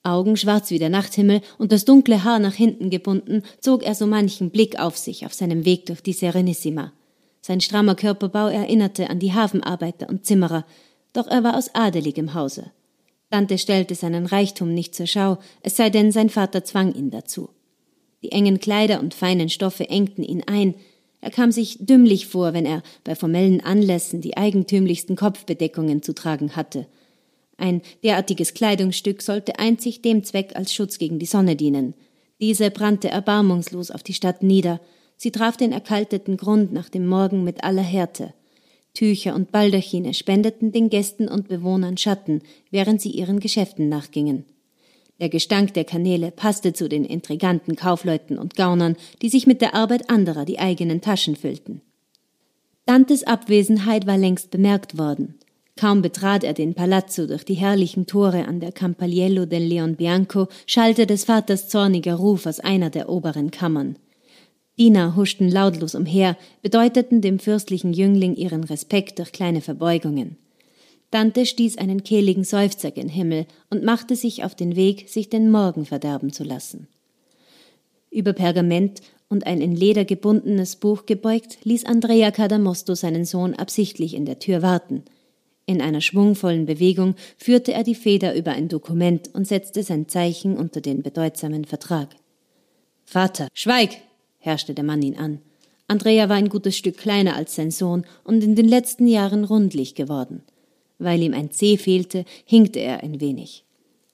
Augen 0.03 0.39
schwarz 0.39 0.71
wie 0.71 0.79
der 0.79 0.89
Nachthimmel 0.89 1.43
und 1.59 1.71
das 1.71 1.85
dunkle 1.85 2.25
Haar 2.25 2.39
nach 2.39 2.55
hinten 2.55 2.89
gebunden, 2.89 3.43
zog 3.61 3.83
er 3.83 3.95
so 3.95 4.07
manchen 4.07 4.51
Blick 4.51 4.81
auf 4.81 4.97
sich 4.97 5.27
auf 5.27 5.35
seinem 5.35 5.67
Weg 5.67 5.87
durch 5.87 6.01
die 6.01 6.15
Serenissima. 6.15 6.93
Sein 7.41 7.61
strammer 7.61 7.95
Körperbau 7.95 8.49
erinnerte 8.49 9.11
an 9.11 9.19
die 9.19 9.33
Hafenarbeiter 9.33 10.09
und 10.09 10.27
Zimmerer, 10.27 10.65
doch 11.13 11.27
er 11.27 11.43
war 11.43 11.57
aus 11.57 11.75
adeligem 11.75 12.35
Hause. 12.35 12.71
Dante 13.31 13.59
stellte 13.59 13.95
seinen 13.95 14.27
Reichtum 14.27 14.75
nicht 14.75 14.95
zur 14.95 15.07
Schau, 15.07 15.39
es 15.63 15.77
sei 15.77 15.91
denn, 15.91 16.13
sein 16.13 16.31
Vater 16.31 16.65
zwang 16.65 16.93
ihn 16.95 17.11
dazu. 17.11 17.49
Die 18.23 18.33
engen 18.33 18.61
Kleider 18.61 19.01
und 19.01 19.15
feinen 19.15 19.49
Stoffe 19.49 19.89
engten 19.89 20.23
ihn 20.23 20.43
ein, 20.47 20.75
er 21.21 21.31
kam 21.31 21.53
sich 21.53 21.79
dümmlich 21.81 22.27
vor, 22.27 22.55
wenn 22.55 22.65
er 22.65 22.83
bei 23.05 23.15
formellen 23.15 23.61
Anlässen 23.61 24.21
die 24.21 24.37
eigentümlichsten 24.37 25.17
Kopfbedeckungen 25.17 26.03
zu 26.03 26.15
tragen 26.15 26.57
hatte. 26.57 26.87
Ein 27.59 27.83
derartiges 28.03 28.55
Kleidungsstück 28.55 29.21
sollte 29.21 29.59
einzig 29.59 30.01
dem 30.01 30.25
Zweck 30.25 30.57
als 30.57 30.73
Schutz 30.73 30.97
gegen 30.97 31.19
die 31.19 31.27
Sonne 31.27 31.57
dienen. 31.57 31.95
Diese 32.41 32.71
brannte 32.71 33.11
erbarmungslos 33.11 33.91
auf 33.91 34.03
die 34.03 34.15
Stadt 34.15 34.43
nieder, 34.43 34.81
sie 35.21 35.31
traf 35.33 35.59
den 35.59 35.71
erkalteten 35.71 36.39
Grund 36.39 36.73
nach 36.73 36.89
dem 36.89 37.07
Morgen 37.07 37.45
mit 37.45 37.63
aller 37.63 37.83
Härte. 37.83 38.33
Tücher 38.95 39.35
und 39.35 39.53
Baldachine 39.53 40.15
spendeten 40.15 40.73
den 40.73 40.89
Gästen 40.89 41.29
und 41.29 41.47
Bewohnern 41.47 41.99
Schatten, 41.99 42.41
während 42.71 43.03
sie 43.03 43.11
ihren 43.11 43.39
Geschäften 43.39 43.91
nachgingen. 43.91 44.47
Der 45.21 45.29
Gestank 45.29 45.75
der 45.75 45.85
Kanäle 45.85 46.31
passte 46.31 46.73
zu 46.73 46.89
den 46.89 47.05
intriganten 47.05 47.77
Kaufleuten 47.77 48.39
und 48.39 48.57
Gaunern, 48.57 48.97
die 49.21 49.29
sich 49.29 49.47
mit 49.47 49.61
der 49.61 49.75
Arbeit 49.75 50.09
anderer 50.09 50.47
die 50.47 50.59
eigenen 50.59 51.03
Taschen 51.03 51.37
füllten. 51.37 51.83
Dantes 52.87 53.23
Abwesenheit 53.25 54.07
war 54.07 54.17
längst 54.17 54.51
bemerkt 54.51 54.97
worden. 54.97 55.35
Kaum 55.77 56.01
betrat 56.01 56.45
er 56.45 56.55
den 56.55 56.73
Palazzo 56.73 57.27
durch 57.27 57.45
die 57.45 57.55
herrlichen 57.55 58.07
Tore 58.07 58.49
an 58.49 58.61
der 58.61 58.73
Campaliello 58.73 59.45
del 59.45 59.65
Leon 59.65 59.97
Bianco, 59.97 60.49
schallte 60.67 61.07
des 61.07 61.25
Vaters 61.25 61.69
zorniger 61.69 62.15
Ruf 62.15 62.47
aus 62.47 62.59
einer 62.59 62.89
der 62.89 63.11
oberen 63.11 63.51
Kammern. 63.51 63.97
Diener 64.81 65.15
huschten 65.15 65.51
lautlos 65.51 65.95
umher, 65.95 66.39
bedeuteten 66.63 67.21
dem 67.21 67.39
fürstlichen 67.39 67.93
Jüngling 67.93 68.35
ihren 68.35 68.65
Respekt 68.65 69.19
durch 69.19 69.31
kleine 69.31 69.61
Verbeugungen. 69.61 70.39
Dante 71.11 71.45
stieß 71.45 71.77
einen 71.77 72.03
kehligen 72.03 72.45
Seufzer 72.45 72.91
gen 72.91 73.11
Himmel 73.11 73.45
und 73.69 73.85
machte 73.85 74.17
sich 74.17 74.43
auf 74.43 74.55
den 74.55 74.77
Weg, 74.77 75.11
sich 75.11 75.29
den 75.29 75.51
Morgen 75.51 75.85
verderben 75.85 76.33
zu 76.33 76.45
lassen. 76.45 76.89
Über 78.11 78.33
Pergament 78.33 79.03
und 79.29 79.47
ein 79.47 79.61
in 79.61 79.77
Leder 79.77 80.07
gebundenes 80.07 80.77
Buch 80.77 81.05
gebeugt, 81.05 81.59
ließ 81.65 81.85
Andrea 81.85 82.31
Cadamosto 82.31 82.95
seinen 82.95 83.27
Sohn 83.27 83.53
absichtlich 83.53 84.15
in 84.15 84.25
der 84.25 84.39
Tür 84.39 84.63
warten. 84.63 85.03
In 85.67 85.83
einer 85.83 86.01
schwungvollen 86.01 86.65
Bewegung 86.65 87.17
führte 87.37 87.75
er 87.75 87.85
die 87.85 87.95
Feder 87.95 88.35
über 88.35 88.53
ein 88.53 88.69
Dokument 88.69 89.29
und 89.35 89.47
setzte 89.47 89.83
sein 89.83 90.09
Zeichen 90.09 90.57
unter 90.57 90.81
den 90.81 91.03
bedeutsamen 91.03 91.67
Vertrag. 91.67 92.17
Vater, 93.05 93.49
schweig! 93.53 93.99
Herrschte 94.41 94.75
der 94.75 94.85
Mann 94.85 95.03
ihn 95.03 95.17
an. 95.17 95.41
Andrea 95.87 96.29
war 96.29 96.37
ein 96.37 96.49
gutes 96.49 96.77
Stück 96.77 96.97
kleiner 96.97 97.37
als 97.37 97.55
sein 97.55 97.71
Sohn 97.71 98.05
und 98.25 98.43
in 98.43 98.55
den 98.55 98.69
letzten 98.69 99.07
Jahren 99.07 99.45
rundlich 99.45 99.95
geworden. 99.95 100.43
Weil 100.99 101.23
ihm 101.23 101.35
ein 101.35 101.51
Zeh 101.51 101.77
fehlte, 101.77 102.25
hinkte 102.45 102.81
er 102.81 103.03
ein 103.03 103.21
wenig. 103.21 103.65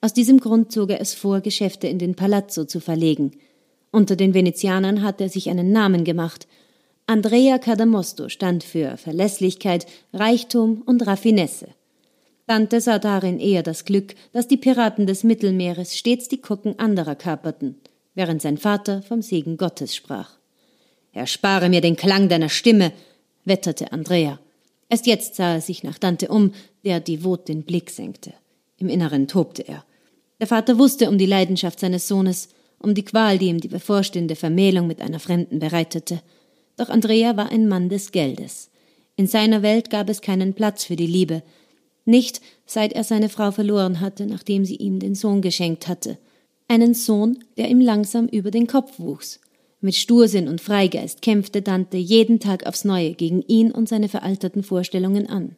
Aus 0.01 0.13
diesem 0.13 0.39
Grund 0.39 0.71
zog 0.71 0.89
er 0.89 1.01
es 1.01 1.13
vor, 1.13 1.41
Geschäfte 1.41 1.87
in 1.87 1.99
den 1.99 2.15
Palazzo 2.15 2.65
zu 2.65 2.79
verlegen. 2.79 3.31
Unter 3.91 4.15
den 4.15 4.33
Venezianern 4.33 5.01
hatte 5.01 5.25
er 5.25 5.29
sich 5.29 5.49
einen 5.49 5.71
Namen 5.71 6.03
gemacht. 6.03 6.47
Andrea 7.07 7.57
Cadamosto 7.57 8.27
stand 8.27 8.63
für 8.63 8.97
Verlässlichkeit, 8.97 9.85
Reichtum 10.13 10.81
und 10.85 11.05
Raffinesse. 11.05 11.69
Dante 12.47 12.81
sah 12.81 12.99
darin 12.99 13.39
eher 13.39 13.63
das 13.63 13.85
Glück, 13.85 14.15
dass 14.33 14.47
die 14.47 14.57
Piraten 14.57 15.05
des 15.05 15.23
Mittelmeeres 15.23 15.97
stets 15.97 16.27
die 16.27 16.41
Kucken 16.41 16.79
anderer 16.79 17.15
kaperten 17.15 17.75
während 18.17 18.41
sein 18.41 18.57
Vater 18.57 19.03
vom 19.03 19.21
Segen 19.21 19.57
Gottes 19.57 19.95
sprach. 19.95 20.31
Erspare 21.13 21.69
mir 21.69 21.81
den 21.81 21.95
Klang 21.95 22.29
deiner 22.29 22.49
Stimme, 22.49 22.91
wetterte 23.45 23.91
Andrea. 23.91 24.39
Erst 24.89 25.05
jetzt 25.05 25.35
sah 25.35 25.53
er 25.53 25.61
sich 25.61 25.83
nach 25.83 25.99
Dante 25.99 26.27
um, 26.29 26.51
der 26.83 26.99
devot 26.99 27.47
den 27.47 27.61
Blick 27.61 27.91
senkte. 27.91 28.33
Im 28.77 28.89
Inneren 28.89 29.27
tobte 29.27 29.67
er. 29.67 29.85
Der 30.39 30.47
Vater 30.47 30.79
wusste 30.79 31.09
um 31.09 31.19
die 31.19 31.27
Leidenschaft 31.27 31.79
seines 31.79 32.07
Sohnes, 32.07 32.49
um 32.79 32.95
die 32.95 33.05
Qual, 33.05 33.37
die 33.37 33.47
ihm 33.47 33.61
die 33.61 33.67
bevorstehende 33.67 34.35
Vermählung 34.35 34.87
mit 34.87 34.99
einer 34.99 35.19
Fremden 35.19 35.59
bereitete. 35.59 36.21
Doch 36.75 36.89
Andrea 36.89 37.37
war 37.37 37.51
ein 37.51 37.67
Mann 37.67 37.87
des 37.87 38.11
Geldes. 38.11 38.71
In 39.15 39.27
seiner 39.27 39.61
Welt 39.61 39.91
gab 39.91 40.09
es 40.09 40.21
keinen 40.21 40.55
Platz 40.55 40.83
für 40.83 40.95
die 40.95 41.07
Liebe, 41.07 41.43
nicht 42.05 42.41
seit 42.65 42.93
er 42.93 43.03
seine 43.03 43.29
Frau 43.29 43.51
verloren 43.51 43.99
hatte, 43.99 44.25
nachdem 44.25 44.65
sie 44.65 44.77
ihm 44.77 44.99
den 44.99 45.13
Sohn 45.13 45.41
geschenkt 45.41 45.87
hatte 45.87 46.17
einen 46.67 46.93
Sohn, 46.93 47.39
der 47.57 47.69
ihm 47.69 47.81
langsam 47.81 48.27
über 48.27 48.51
den 48.51 48.67
Kopf 48.67 48.99
wuchs. 48.99 49.39
Mit 49.79 49.95
Stursinn 49.95 50.47
und 50.47 50.59
Freigeist 50.59 51.21
kämpfte 51.21 51.61
Dante 51.61 51.97
jeden 51.97 52.39
Tag 52.39 52.65
aufs 52.65 52.83
Neue 52.83 53.13
gegen 53.13 53.43
ihn 53.43 53.71
und 53.71 53.87
seine 53.87 54.09
veralterten 54.09 54.63
Vorstellungen 54.63 55.29
an. 55.29 55.55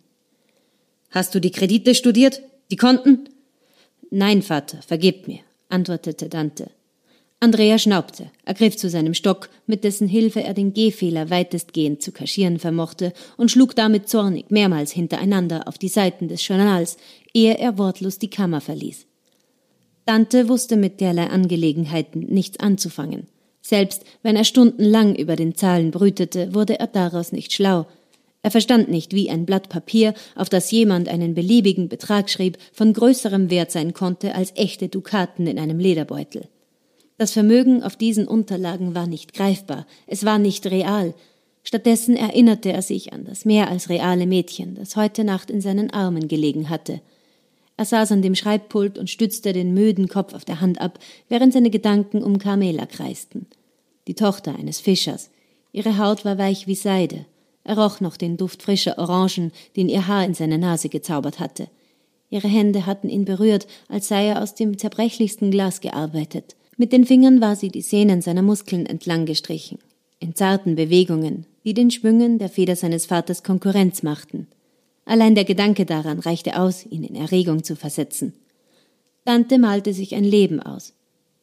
Hast 1.10 1.34
du 1.34 1.40
die 1.40 1.52
Kredite 1.52 1.96
studiert? 1.96 2.42
Die 2.70 2.76
Konten? 2.76 3.30
Nein, 4.12 4.42
Vater, 4.42 4.82
vergib 4.82 5.28
mir, 5.28 5.40
antwortete 5.70 6.30
Dante. 6.30 6.70
Andrea 7.42 7.80
schnaubte, 7.80 8.32
ergriff 8.44 8.76
zu 8.76 8.90
seinem 8.90 9.14
Stock, 9.14 9.50
mit 9.66 9.86
dessen 9.86 10.10
Hilfe 10.10 10.44
er 10.44 10.54
den 10.54 10.74
Gehfehler 10.74 11.30
weitestgehend 11.30 12.02
zu 12.02 12.12
kaschieren 12.12 12.60
vermochte, 12.60 13.14
und 13.38 13.50
schlug 13.50 13.76
damit 13.76 14.10
zornig 14.10 14.52
mehrmals 14.52 14.92
hintereinander 14.92 15.66
auf 15.66 15.78
die 15.78 15.88
Seiten 15.88 16.28
des 16.28 16.46
Journals, 16.46 16.98
ehe 17.34 17.58
er 17.58 17.78
wortlos 17.78 18.20
die 18.20 18.30
Kammer 18.30 18.60
verließ. 18.60 19.06
Dante 20.10 20.50
wusste 20.50 20.76
mit 20.76 21.02
derlei 21.02 21.28
Angelegenheiten 21.28 22.22
nichts 22.22 22.60
anzufangen. 22.60 23.28
Selbst 23.62 24.04
wenn 24.24 24.36
er 24.36 24.44
stundenlang 24.44 25.16
über 25.16 25.36
den 25.36 25.54
Zahlen 25.54 25.92
brütete, 25.92 26.56
wurde 26.56 26.80
er 26.80 26.88
daraus 26.88 27.32
nicht 27.32 27.54
schlau. 27.54 27.86
Er 28.42 28.50
verstand 28.50 28.90
nicht, 28.90 29.14
wie 29.14 29.30
ein 29.30 29.46
Blatt 29.46 29.70
Papier, 29.70 30.16
auf 30.36 30.50
das 30.50 30.72
jemand 30.72 31.10
einen 31.10 31.36
beliebigen 31.36 31.90
Betrag 31.90 32.32
schrieb, 32.32 32.58
von 32.74 32.92
größerem 32.92 33.52
Wert 33.52 33.70
sein 33.70 33.94
konnte 33.94 34.34
als 34.34 34.52
echte 34.56 34.88
Dukaten 34.88 35.46
in 35.46 35.60
einem 35.60 35.78
Lederbeutel. 35.78 36.48
Das 37.20 37.32
Vermögen 37.32 37.84
auf 37.84 37.96
diesen 37.96 38.28
Unterlagen 38.28 38.96
war 38.96 39.06
nicht 39.06 39.36
greifbar, 39.36 39.86
es 40.08 40.26
war 40.26 40.40
nicht 40.40 40.66
real. 40.66 41.14
Stattdessen 41.62 42.16
erinnerte 42.16 42.72
er 42.72 42.82
sich 42.82 43.14
an 43.14 43.26
das 43.26 43.46
mehr 43.46 43.70
als 43.70 43.90
reale 43.90 44.26
Mädchen, 44.26 44.74
das 44.74 44.96
heute 44.96 45.24
Nacht 45.24 45.52
in 45.52 45.62
seinen 45.62 45.92
Armen 45.92 46.28
gelegen 46.28 46.68
hatte– 46.68 47.00
er 47.80 47.86
saß 47.86 48.12
an 48.12 48.22
dem 48.22 48.36
Schreibpult 48.36 48.98
und 48.98 49.10
stützte 49.10 49.54
den 49.54 49.74
müden 49.74 50.10
Kopf 50.10 50.34
auf 50.34 50.44
der 50.44 50.60
Hand 50.60 50.82
ab, 50.82 51.00
während 51.30 51.54
seine 51.54 51.70
Gedanken 51.70 52.22
um 52.22 52.38
Carmela 52.38 52.86
kreisten. 52.86 53.48
Die 54.06 54.16
Tochter 54.16 54.54
eines 54.60 54.82
Fischers. 54.82 55.30
Ihre 55.72 55.98
Haut 55.98 56.26
war 56.26 56.38
weich 56.38 56.68
wie 56.68 56.76
Seide. 56.76 57.26
Er 57.64 57.78
roch 57.78 58.02
noch 58.02 58.18
den 58.18 58.36
Duft 58.36 58.64
frischer 58.64 58.98
Orangen, 58.98 59.54
den 59.78 59.88
ihr 59.88 60.08
Haar 60.08 60.26
in 60.26 60.34
seine 60.34 60.58
Nase 60.58 60.90
gezaubert 60.90 61.40
hatte. 61.40 61.70
Ihre 62.30 62.50
Hände 62.50 62.86
hatten 62.86 63.08
ihn 63.08 63.24
berührt, 63.24 63.66
als 63.88 64.10
sei 64.10 64.28
er 64.28 64.44
aus 64.44 64.56
dem 64.56 64.78
zerbrechlichsten 64.78 65.50
Glas 65.50 65.80
gearbeitet. 65.80 66.58
Mit 66.76 66.92
den 66.92 67.06
Fingern 67.06 67.40
war 67.40 67.56
sie 67.56 67.70
die 67.70 67.82
Sehnen 67.82 68.22
seiner 68.22 68.42
Muskeln 68.42 68.88
entlang 68.88 69.26
gestrichen, 69.26 69.80
in 70.20 70.36
zarten 70.36 70.76
Bewegungen, 70.76 71.46
die 71.64 71.74
den 71.74 71.92
Schwüngen 71.92 72.40
der 72.40 72.50
Feder 72.50 72.76
seines 72.76 73.06
Vaters 73.06 73.42
Konkurrenz 73.42 74.04
machten. 74.04 74.48
Allein 75.10 75.34
der 75.34 75.44
Gedanke 75.44 75.88
daran 75.88 76.20
reichte 76.20 76.60
aus, 76.60 76.86
ihn 76.86 77.04
in 77.04 77.16
Erregung 77.16 77.64
zu 77.64 77.76
versetzen. 77.76 78.34
Dante 79.26 79.58
malte 79.58 79.92
sich 79.92 80.14
ein 80.14 80.24
Leben 80.24 80.62
aus. 80.62 80.94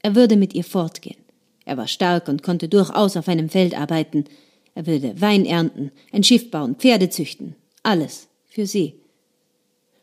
Er 0.02 0.14
würde 0.14 0.36
mit 0.36 0.54
ihr 0.54 0.62
fortgehen. 0.62 1.16
Er 1.64 1.76
war 1.76 1.88
stark 1.88 2.28
und 2.28 2.44
konnte 2.44 2.68
durchaus 2.68 3.16
auf 3.16 3.26
einem 3.26 3.48
Feld 3.48 3.76
arbeiten. 3.76 4.26
Er 4.76 4.86
würde 4.86 5.20
Wein 5.20 5.44
ernten, 5.44 5.90
ein 6.12 6.22
Schiff 6.22 6.48
bauen, 6.52 6.76
Pferde 6.76 7.10
züchten. 7.10 7.56
Alles 7.82 8.28
für 8.44 8.66
sie. 8.66 8.94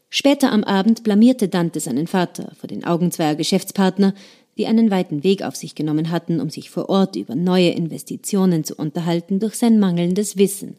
Später 0.10 0.52
am 0.52 0.66
Abend 0.66 1.04
blamierte 1.06 1.48
Dante 1.48 1.80
seinen 1.80 2.08
Vater 2.08 2.52
vor 2.60 2.68
den 2.68 2.84
Augen 2.84 3.14
zweier 3.14 3.36
Geschäftspartner, 3.36 4.14
die 4.58 4.68
einen 4.68 4.92
weiten 4.92 5.24
Weg 5.24 5.42
auf 5.42 5.56
sich 5.56 5.74
genommen 5.74 6.12
hatten, 6.12 6.42
um 6.42 6.50
sich 6.50 6.70
vor 6.70 6.90
Ort 6.90 7.16
über 7.16 7.34
neue 7.34 7.70
Investitionen 7.70 8.66
zu 8.66 8.76
unterhalten 8.76 9.40
durch 9.40 9.56
sein 9.56 9.80
mangelndes 9.80 10.36
Wissen. 10.36 10.76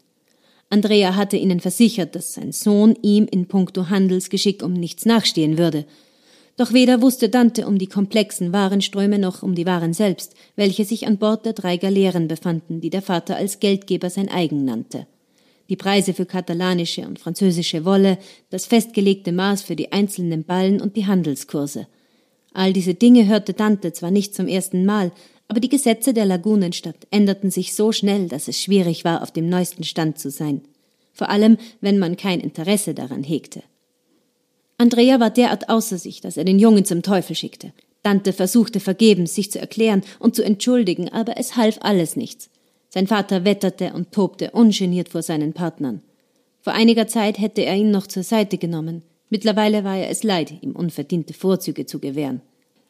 Andrea 0.69 1.15
hatte 1.15 1.37
ihnen 1.37 1.59
versichert, 1.59 2.15
dass 2.15 2.33
sein 2.33 2.51
Sohn 2.51 2.95
ihm 3.01 3.27
in 3.29 3.47
puncto 3.47 3.89
Handelsgeschick 3.89 4.63
um 4.63 4.73
nichts 4.73 5.05
nachstehen 5.05 5.57
würde. 5.57 5.85
Doch 6.57 6.71
weder 6.71 7.01
wusste 7.01 7.29
Dante 7.29 7.67
um 7.67 7.77
die 7.77 7.87
komplexen 7.87 8.53
Warenströme 8.53 9.19
noch 9.19 9.43
um 9.43 9.55
die 9.55 9.65
Waren 9.65 9.93
selbst, 9.93 10.35
welche 10.55 10.85
sich 10.85 11.05
an 11.05 11.17
Bord 11.17 11.45
der 11.45 11.53
drei 11.53 11.77
Galeeren 11.77 12.27
befanden, 12.27 12.79
die 12.79 12.89
der 12.89 13.01
Vater 13.01 13.35
als 13.35 13.59
Geldgeber 13.59 14.09
sein 14.09 14.29
eigen 14.29 14.63
nannte. 14.63 15.05
Die 15.69 15.75
Preise 15.75 16.13
für 16.13 16.25
katalanische 16.25 17.01
und 17.07 17.19
französische 17.19 17.85
Wolle, 17.85 18.17
das 18.49 18.65
festgelegte 18.65 19.31
Maß 19.31 19.63
für 19.63 19.75
die 19.75 19.91
einzelnen 19.91 20.43
Ballen 20.43 20.79
und 20.79 20.95
die 20.95 21.07
Handelskurse. 21.07 21.87
All 22.53 22.71
diese 22.71 22.93
Dinge 22.93 23.27
hörte 23.27 23.53
Dante 23.53 23.91
zwar 23.91 24.11
nicht 24.11 24.33
zum 24.33 24.47
ersten 24.47 24.85
Mal, 24.85 25.11
aber 25.47 25.59
die 25.59 25.69
Gesetze 25.69 26.13
der 26.13 26.25
Lagunenstadt 26.25 27.07
änderten 27.11 27.51
sich 27.51 27.75
so 27.75 27.91
schnell, 27.91 28.27
dass 28.27 28.47
es 28.47 28.61
schwierig 28.61 29.05
war, 29.05 29.21
auf 29.21 29.31
dem 29.31 29.47
neuesten 29.47 29.83
Stand 29.83 30.19
zu 30.19 30.29
sein. 30.29 30.61
Vor 31.13 31.29
allem, 31.29 31.57
wenn 31.81 31.99
man 31.99 32.17
kein 32.17 32.39
Interesse 32.39 32.93
daran 32.93 33.23
hegte. 33.23 33.63
Andrea 34.77 35.19
war 35.19 35.29
derart 35.29 35.69
außer 35.69 35.97
sich, 35.97 36.19
dass 36.19 36.37
er 36.37 36.43
den 36.43 36.59
Jungen 36.59 36.83
zum 36.83 37.01
Teufel 37.01 37.35
schickte. 37.35 37.71
Dante 38.03 38.33
versuchte 38.33 38.79
vergebens, 38.79 39.33
sich 39.33 39.51
zu 39.51 39.59
erklären 39.59 40.03
und 40.19 40.35
zu 40.35 40.43
entschuldigen, 40.43 41.09
aber 41.09 41.37
es 41.37 41.55
half 41.55 41.77
alles 41.81 42.15
nichts. 42.15 42.49
Sein 42.89 43.07
Vater 43.07 43.45
wetterte 43.45 43.93
und 43.93 44.11
tobte 44.11 44.51
ungeniert 44.51 45.09
vor 45.09 45.21
seinen 45.21 45.53
Partnern. 45.53 46.01
Vor 46.61 46.73
einiger 46.73 47.07
Zeit 47.07 47.39
hätte 47.39 47.61
er 47.61 47.75
ihn 47.75 47.91
noch 47.91 48.07
zur 48.07 48.23
Seite 48.23 48.57
genommen. 48.57 49.03
Mittlerweile 49.29 49.83
war 49.83 49.97
er 49.97 50.09
es 50.09 50.23
leid, 50.23 50.53
ihm 50.61 50.75
unverdiente 50.75 51.33
Vorzüge 51.33 51.85
zu 51.85 51.99
gewähren. 51.99 52.41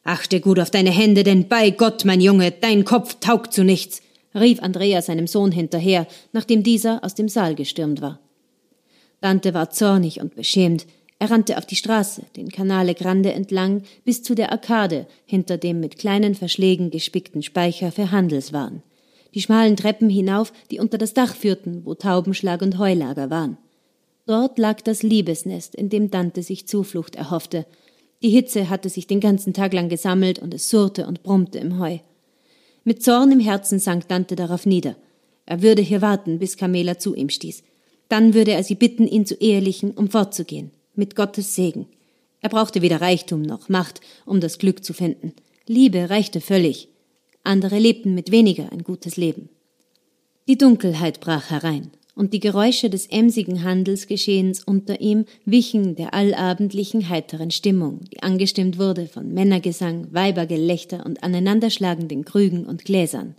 Achte 0.06 0.40
gut 0.40 0.60
auf 0.60 0.70
deine 0.70 0.90
Hände, 0.90 1.24
denn 1.24 1.48
bei 1.48 1.70
Gott, 1.70 2.04
mein 2.04 2.20
Junge, 2.20 2.52
dein 2.52 2.84
Kopf 2.84 3.16
taugt 3.18 3.52
zu 3.52 3.64
nichts, 3.64 4.02
rief 4.36 4.62
Andrea 4.62 5.02
seinem 5.02 5.26
Sohn 5.26 5.50
hinterher, 5.50 6.06
nachdem 6.32 6.62
dieser 6.62 7.02
aus 7.02 7.16
dem 7.16 7.28
Saal 7.28 7.56
gestürmt 7.56 8.00
war. 8.00 8.20
Dante 9.20 9.52
war 9.52 9.70
zornig 9.70 10.20
und 10.20 10.36
beschämt. 10.36 10.86
Er 11.18 11.32
rannte 11.32 11.58
auf 11.58 11.66
die 11.66 11.74
Straße, 11.74 12.22
den 12.36 12.50
Canale 12.50 12.94
Grande 12.94 13.32
entlang, 13.32 13.82
bis 14.04 14.22
zu 14.22 14.36
der 14.36 14.52
Arkade, 14.52 15.08
hinter 15.24 15.58
dem 15.58 15.80
mit 15.80 15.98
kleinen 15.98 16.36
Verschlägen 16.36 16.92
gespickten 16.92 17.42
Speicher 17.42 17.90
für 17.90 18.12
Handelswaren. 18.12 18.84
Die 19.34 19.42
schmalen 19.42 19.76
Treppen 19.76 20.08
hinauf, 20.08 20.52
die 20.70 20.78
unter 20.78 20.98
das 20.98 21.14
Dach 21.14 21.34
führten, 21.34 21.84
wo 21.84 21.94
Taubenschlag 21.94 22.62
und 22.62 22.78
Heulager 22.78 23.28
waren. 23.30 23.58
Dort 24.26 24.56
lag 24.56 24.82
das 24.82 25.02
Liebesnest, 25.02 25.74
in 25.74 25.88
dem 25.88 26.12
Dante 26.12 26.44
sich 26.44 26.68
Zuflucht 26.68 27.16
erhoffte, 27.16 27.66
die 28.22 28.30
Hitze 28.30 28.70
hatte 28.70 28.88
sich 28.88 29.06
den 29.06 29.20
ganzen 29.20 29.52
Tag 29.52 29.72
lang 29.72 29.88
gesammelt 29.88 30.38
und 30.38 30.54
es 30.54 30.68
surrte 30.68 31.06
und 31.06 31.22
brummte 31.22 31.58
im 31.58 31.78
Heu. 31.78 31.98
Mit 32.84 33.02
Zorn 33.02 33.32
im 33.32 33.40
Herzen 33.40 33.78
sank 33.78 34.08
Dante 34.08 34.36
darauf 34.36 34.64
nieder. 34.64 34.96
Er 35.44 35.62
würde 35.62 35.82
hier 35.82 36.02
warten, 36.02 36.38
bis 36.38 36.56
Camela 36.56 36.98
zu 36.98 37.14
ihm 37.14 37.28
stieß. 37.28 37.62
Dann 38.08 38.34
würde 38.34 38.52
er 38.52 38.62
sie 38.62 38.74
bitten, 38.74 39.06
ihn 39.06 39.26
zu 39.26 39.34
ehelichen, 39.34 39.90
um 39.92 40.08
fortzugehen. 40.08 40.70
Mit 40.94 41.14
Gottes 41.14 41.54
Segen. 41.54 41.86
Er 42.40 42.48
brauchte 42.48 42.80
weder 42.82 43.00
Reichtum 43.00 43.42
noch 43.42 43.68
Macht, 43.68 44.00
um 44.24 44.40
das 44.40 44.58
Glück 44.58 44.84
zu 44.84 44.92
finden. 44.92 45.32
Liebe 45.66 46.08
reichte 46.10 46.40
völlig. 46.40 46.88
Andere 47.42 47.78
lebten 47.78 48.14
mit 48.14 48.30
weniger 48.30 48.72
ein 48.72 48.82
gutes 48.82 49.16
Leben. 49.16 49.48
Die 50.48 50.56
Dunkelheit 50.56 51.20
brach 51.20 51.50
herein 51.50 51.90
und 52.16 52.32
die 52.32 52.40
Geräusche 52.40 52.90
des 52.90 53.06
emsigen 53.06 53.62
Handelsgeschehens 53.62 54.64
unter 54.64 55.00
ihm 55.00 55.26
wichen 55.44 55.94
der 55.94 56.14
allabendlichen 56.14 57.08
heiteren 57.08 57.50
Stimmung, 57.50 58.00
die 58.10 58.22
angestimmt 58.22 58.78
wurde 58.78 59.06
von 59.06 59.32
Männergesang, 59.32 60.08
Weibergelächter 60.10 61.04
und 61.04 61.22
aneinanderschlagenden 61.22 62.24
Krügen 62.24 62.64
und 62.64 62.84
Gläsern. 62.84 63.36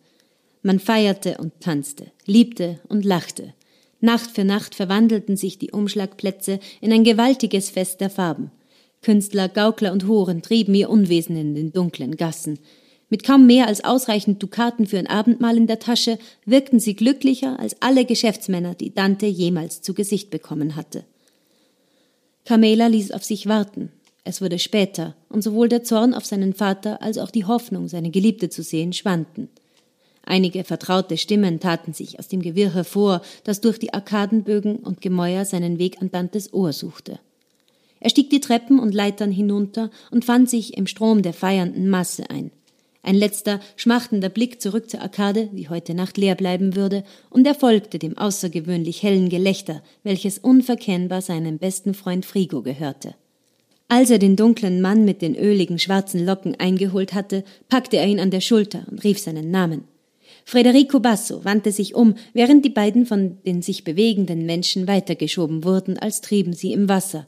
Man 0.61 0.79
feierte 0.79 1.37
und 1.39 1.59
tanzte, 1.59 2.11
liebte 2.25 2.79
und 2.87 3.03
lachte. 3.03 3.53
Nacht 3.99 4.29
für 4.29 4.43
Nacht 4.43 4.75
verwandelten 4.75 5.37
sich 5.37 5.57
die 5.57 5.71
Umschlagplätze 5.71 6.59
in 6.79 6.93
ein 6.93 7.03
gewaltiges 7.03 7.71
Fest 7.71 7.99
der 7.99 8.11
Farben. 8.11 8.51
Künstler, 9.01 9.49
Gaukler 9.49 9.91
und 9.91 10.07
Horen 10.07 10.43
trieben 10.43 10.75
ihr 10.75 10.91
Unwesen 10.91 11.35
in 11.35 11.55
den 11.55 11.71
dunklen 11.73 12.15
Gassen. 12.15 12.59
Mit 13.09 13.23
kaum 13.23 13.45
mehr 13.45 13.67
als 13.67 13.83
ausreichend 13.83 14.43
Dukaten 14.43 14.85
für 14.85 14.99
ein 14.99 15.07
Abendmahl 15.07 15.55
in 15.55 15.67
der 15.67 15.79
Tasche 15.79 16.19
wirkten 16.45 16.79
sie 16.79 16.95
glücklicher 16.95 17.57
als 17.59 17.81
alle 17.81 18.03
Geschäftsmänner, 18.03 18.75
die 18.75 18.93
Dante 18.93 19.25
jemals 19.27 19.81
zu 19.81 19.93
Gesicht 19.93 20.29
bekommen 20.29 20.75
hatte. 20.75 21.05
Carmela 22.43 22.87
ließ 22.87 23.11
auf 23.11 23.23
sich 23.23 23.47
warten. 23.47 23.91
Es 24.25 24.41
wurde 24.41 24.59
später, 24.59 25.15
und 25.29 25.41
sowohl 25.41 25.69
der 25.69 25.83
Zorn 25.83 26.13
auf 26.13 26.25
seinen 26.25 26.53
Vater 26.53 27.01
als 27.01 27.17
auch 27.17 27.31
die 27.31 27.45
Hoffnung, 27.45 27.87
seine 27.87 28.09
Geliebte 28.09 28.49
zu 28.49 28.61
sehen, 28.61 28.91
schwanden. 28.91 29.47
Einige 30.25 30.65
vertraute 30.65 31.17
Stimmen 31.17 31.61
taten 31.61 31.93
sich 31.93 32.19
aus 32.19 32.27
dem 32.27 32.41
Gewirr 32.41 32.73
hervor, 32.73 33.21
das 33.45 33.61
durch 33.61 33.79
die 33.79 33.93
Arkadenbögen 33.93 34.75
und 34.77 34.99
Gemäuer 34.99 35.45
seinen 35.45 35.79
Weg 35.79 36.01
an 36.01 36.11
Dantes 36.11 36.53
Ohr 36.53 36.73
suchte. 36.73 37.19
Er 38.01 38.09
stieg 38.09 38.29
die 38.29 38.41
Treppen 38.41 38.79
und 38.79 38.93
Leitern 38.93 39.31
hinunter 39.31 39.89
und 40.11 40.25
fand 40.25 40.49
sich 40.49 40.75
im 40.77 40.87
Strom 40.87 41.21
der 41.21 41.33
feiernden 41.33 41.89
Masse 41.89 42.29
ein. 42.29 42.51
Ein 43.07 43.15
letzter, 43.15 43.61
schmachtender 43.77 44.27
Blick 44.27 44.61
zurück 44.61 44.89
zur 44.89 45.01
Arkade, 45.01 45.47
die 45.53 45.69
heute 45.69 45.93
Nacht 45.93 46.17
leer 46.17 46.35
bleiben 46.35 46.75
würde, 46.75 47.05
und 47.29 47.47
er 47.47 47.55
folgte 47.55 47.99
dem 47.99 48.17
außergewöhnlich 48.17 49.01
hellen 49.01 49.29
Gelächter, 49.29 49.81
welches 50.03 50.39
unverkennbar 50.39 51.21
seinem 51.21 51.57
besten 51.57 51.93
Freund 51.93 52.25
Frigo 52.25 52.61
gehörte. 52.61 53.15
Als 53.87 54.09
er 54.09 54.19
den 54.19 54.35
dunklen 54.35 54.81
Mann 54.81 55.05
mit 55.05 55.21
den 55.21 55.37
öligen 55.37 55.79
schwarzen 55.79 56.25
Locken 56.25 56.59
eingeholt 56.59 57.13
hatte, 57.13 57.45
packte 57.69 57.95
er 57.95 58.07
ihn 58.07 58.19
an 58.19 58.29
der 58.29 58.41
Schulter 58.41 58.85
und 58.91 59.01
rief 59.05 59.19
seinen 59.19 59.51
Namen. 59.51 59.85
Federico 60.43 60.99
Basso 60.99 61.45
wandte 61.45 61.71
sich 61.71 61.95
um, 61.95 62.15
während 62.33 62.65
die 62.65 62.69
beiden 62.69 63.05
von 63.05 63.37
den 63.45 63.61
sich 63.61 63.85
bewegenden 63.85 64.45
Menschen 64.45 64.85
weitergeschoben 64.85 65.63
wurden, 65.63 65.97
als 65.97 66.19
trieben 66.19 66.51
sie 66.51 66.73
im 66.73 66.89
Wasser. 66.89 67.25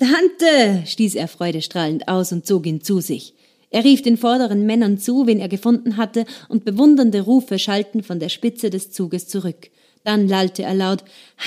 Dante! 0.00 0.84
stieß 0.84 1.14
er 1.14 1.28
freudestrahlend 1.28 2.08
aus 2.08 2.32
und 2.32 2.46
zog 2.46 2.66
ihn 2.66 2.80
zu 2.80 2.98
sich. 2.98 3.34
Er 3.74 3.82
rief 3.82 4.02
den 4.02 4.16
vorderen 4.16 4.66
Männern 4.66 4.98
zu, 4.98 5.26
wen 5.26 5.40
er 5.40 5.48
gefunden 5.48 5.96
hatte, 5.96 6.26
und 6.48 6.64
bewundernde 6.64 7.22
Rufe 7.22 7.58
schallten 7.58 8.04
von 8.04 8.20
der 8.20 8.28
Spitze 8.28 8.70
des 8.70 8.92
Zuges 8.92 9.26
zurück. 9.26 9.68
Dann 10.04 10.28
lallte 10.28 10.62
er 10.62 10.74
laut 10.74 11.02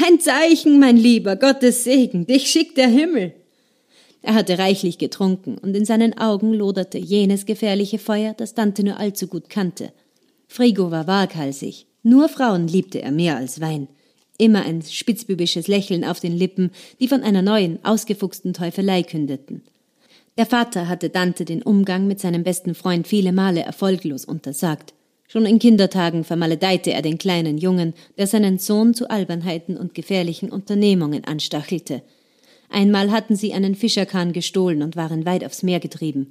Ein 0.06 0.20
Zeichen, 0.20 0.78
mein 0.78 0.98
Lieber, 0.98 1.38
Gottes 1.38 1.86
Segen, 1.86 2.28
dich 2.28 2.52
schickt 2.52 2.76
der 2.76 2.90
Himmel. 2.90 3.32
Er 4.22 4.34
hatte 4.34 4.60
reichlich 4.60 4.98
getrunken, 4.98 5.58
und 5.58 5.74
in 5.74 5.86
seinen 5.86 6.18
Augen 6.18 6.52
loderte 6.52 6.98
jenes 6.98 7.46
gefährliche 7.46 7.98
Feuer, 7.98 8.34
das 8.34 8.54
Dante 8.54 8.84
nur 8.84 9.00
allzu 9.00 9.28
gut 9.28 9.50
kannte. 9.50 9.94
Frigo 10.50 10.92
war 10.92 11.08
waghalsig. 11.08 11.88
Nur 12.04 12.28
Frauen 12.28 12.68
liebte 12.68 13.02
er 13.02 13.12
mehr 13.12 13.38
als 13.38 13.62
Wein. 13.62 13.88
Immer 14.38 14.66
ein 14.66 14.82
spitzbübisches 14.82 15.70
Lächeln 15.70 16.04
auf 16.04 16.20
den 16.20 16.36
Lippen, 16.36 16.72
die 17.00 17.08
von 17.08 17.24
einer 17.24 17.42
neuen, 17.42 17.80
ausgefuchsten 17.86 18.52
Teufelei 18.52 19.04
kündeten. 19.04 19.62
Der 20.38 20.46
Vater 20.46 20.88
hatte 20.88 21.10
Dante 21.10 21.46
den 21.46 21.64
Umgang 21.64 22.06
mit 22.06 22.20
seinem 22.20 22.44
besten 22.44 22.76
Freund 22.76 23.08
viele 23.08 23.32
Male 23.32 23.62
erfolglos 23.62 24.24
untersagt. 24.24 24.94
Schon 25.28 25.48
in 25.48 25.58
Kindertagen 25.58 26.24
vermaledeite 26.24 26.94
er 26.94 27.02
den 27.02 27.18
kleinen 27.18 27.58
Jungen, 27.58 27.96
der 28.18 28.28
seinen 28.28 28.60
Sohn 28.60 28.94
zu 28.94 29.10
Albernheiten 29.10 29.76
und 29.76 29.96
gefährlichen 29.96 30.52
Unternehmungen 30.52 31.26
anstachelte. 31.26 32.04
Einmal 32.70 33.12
hatten 33.12 33.36
sie 33.36 33.54
einen 33.54 33.74
Fischerkahn 33.74 34.32
gestohlen 34.32 34.84
und 34.84 34.96
waren 34.96 35.26
weit 35.26 35.44
aufs 35.44 35.64
Meer 35.64 35.80
getrieben. 35.80 36.30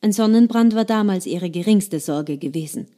Ein 0.00 0.12
Sonnenbrand 0.12 0.74
war 0.74 0.86
damals 0.86 1.26
ihre 1.26 1.50
geringste 1.50 2.00
Sorge 2.00 2.38
gewesen. 2.38 2.88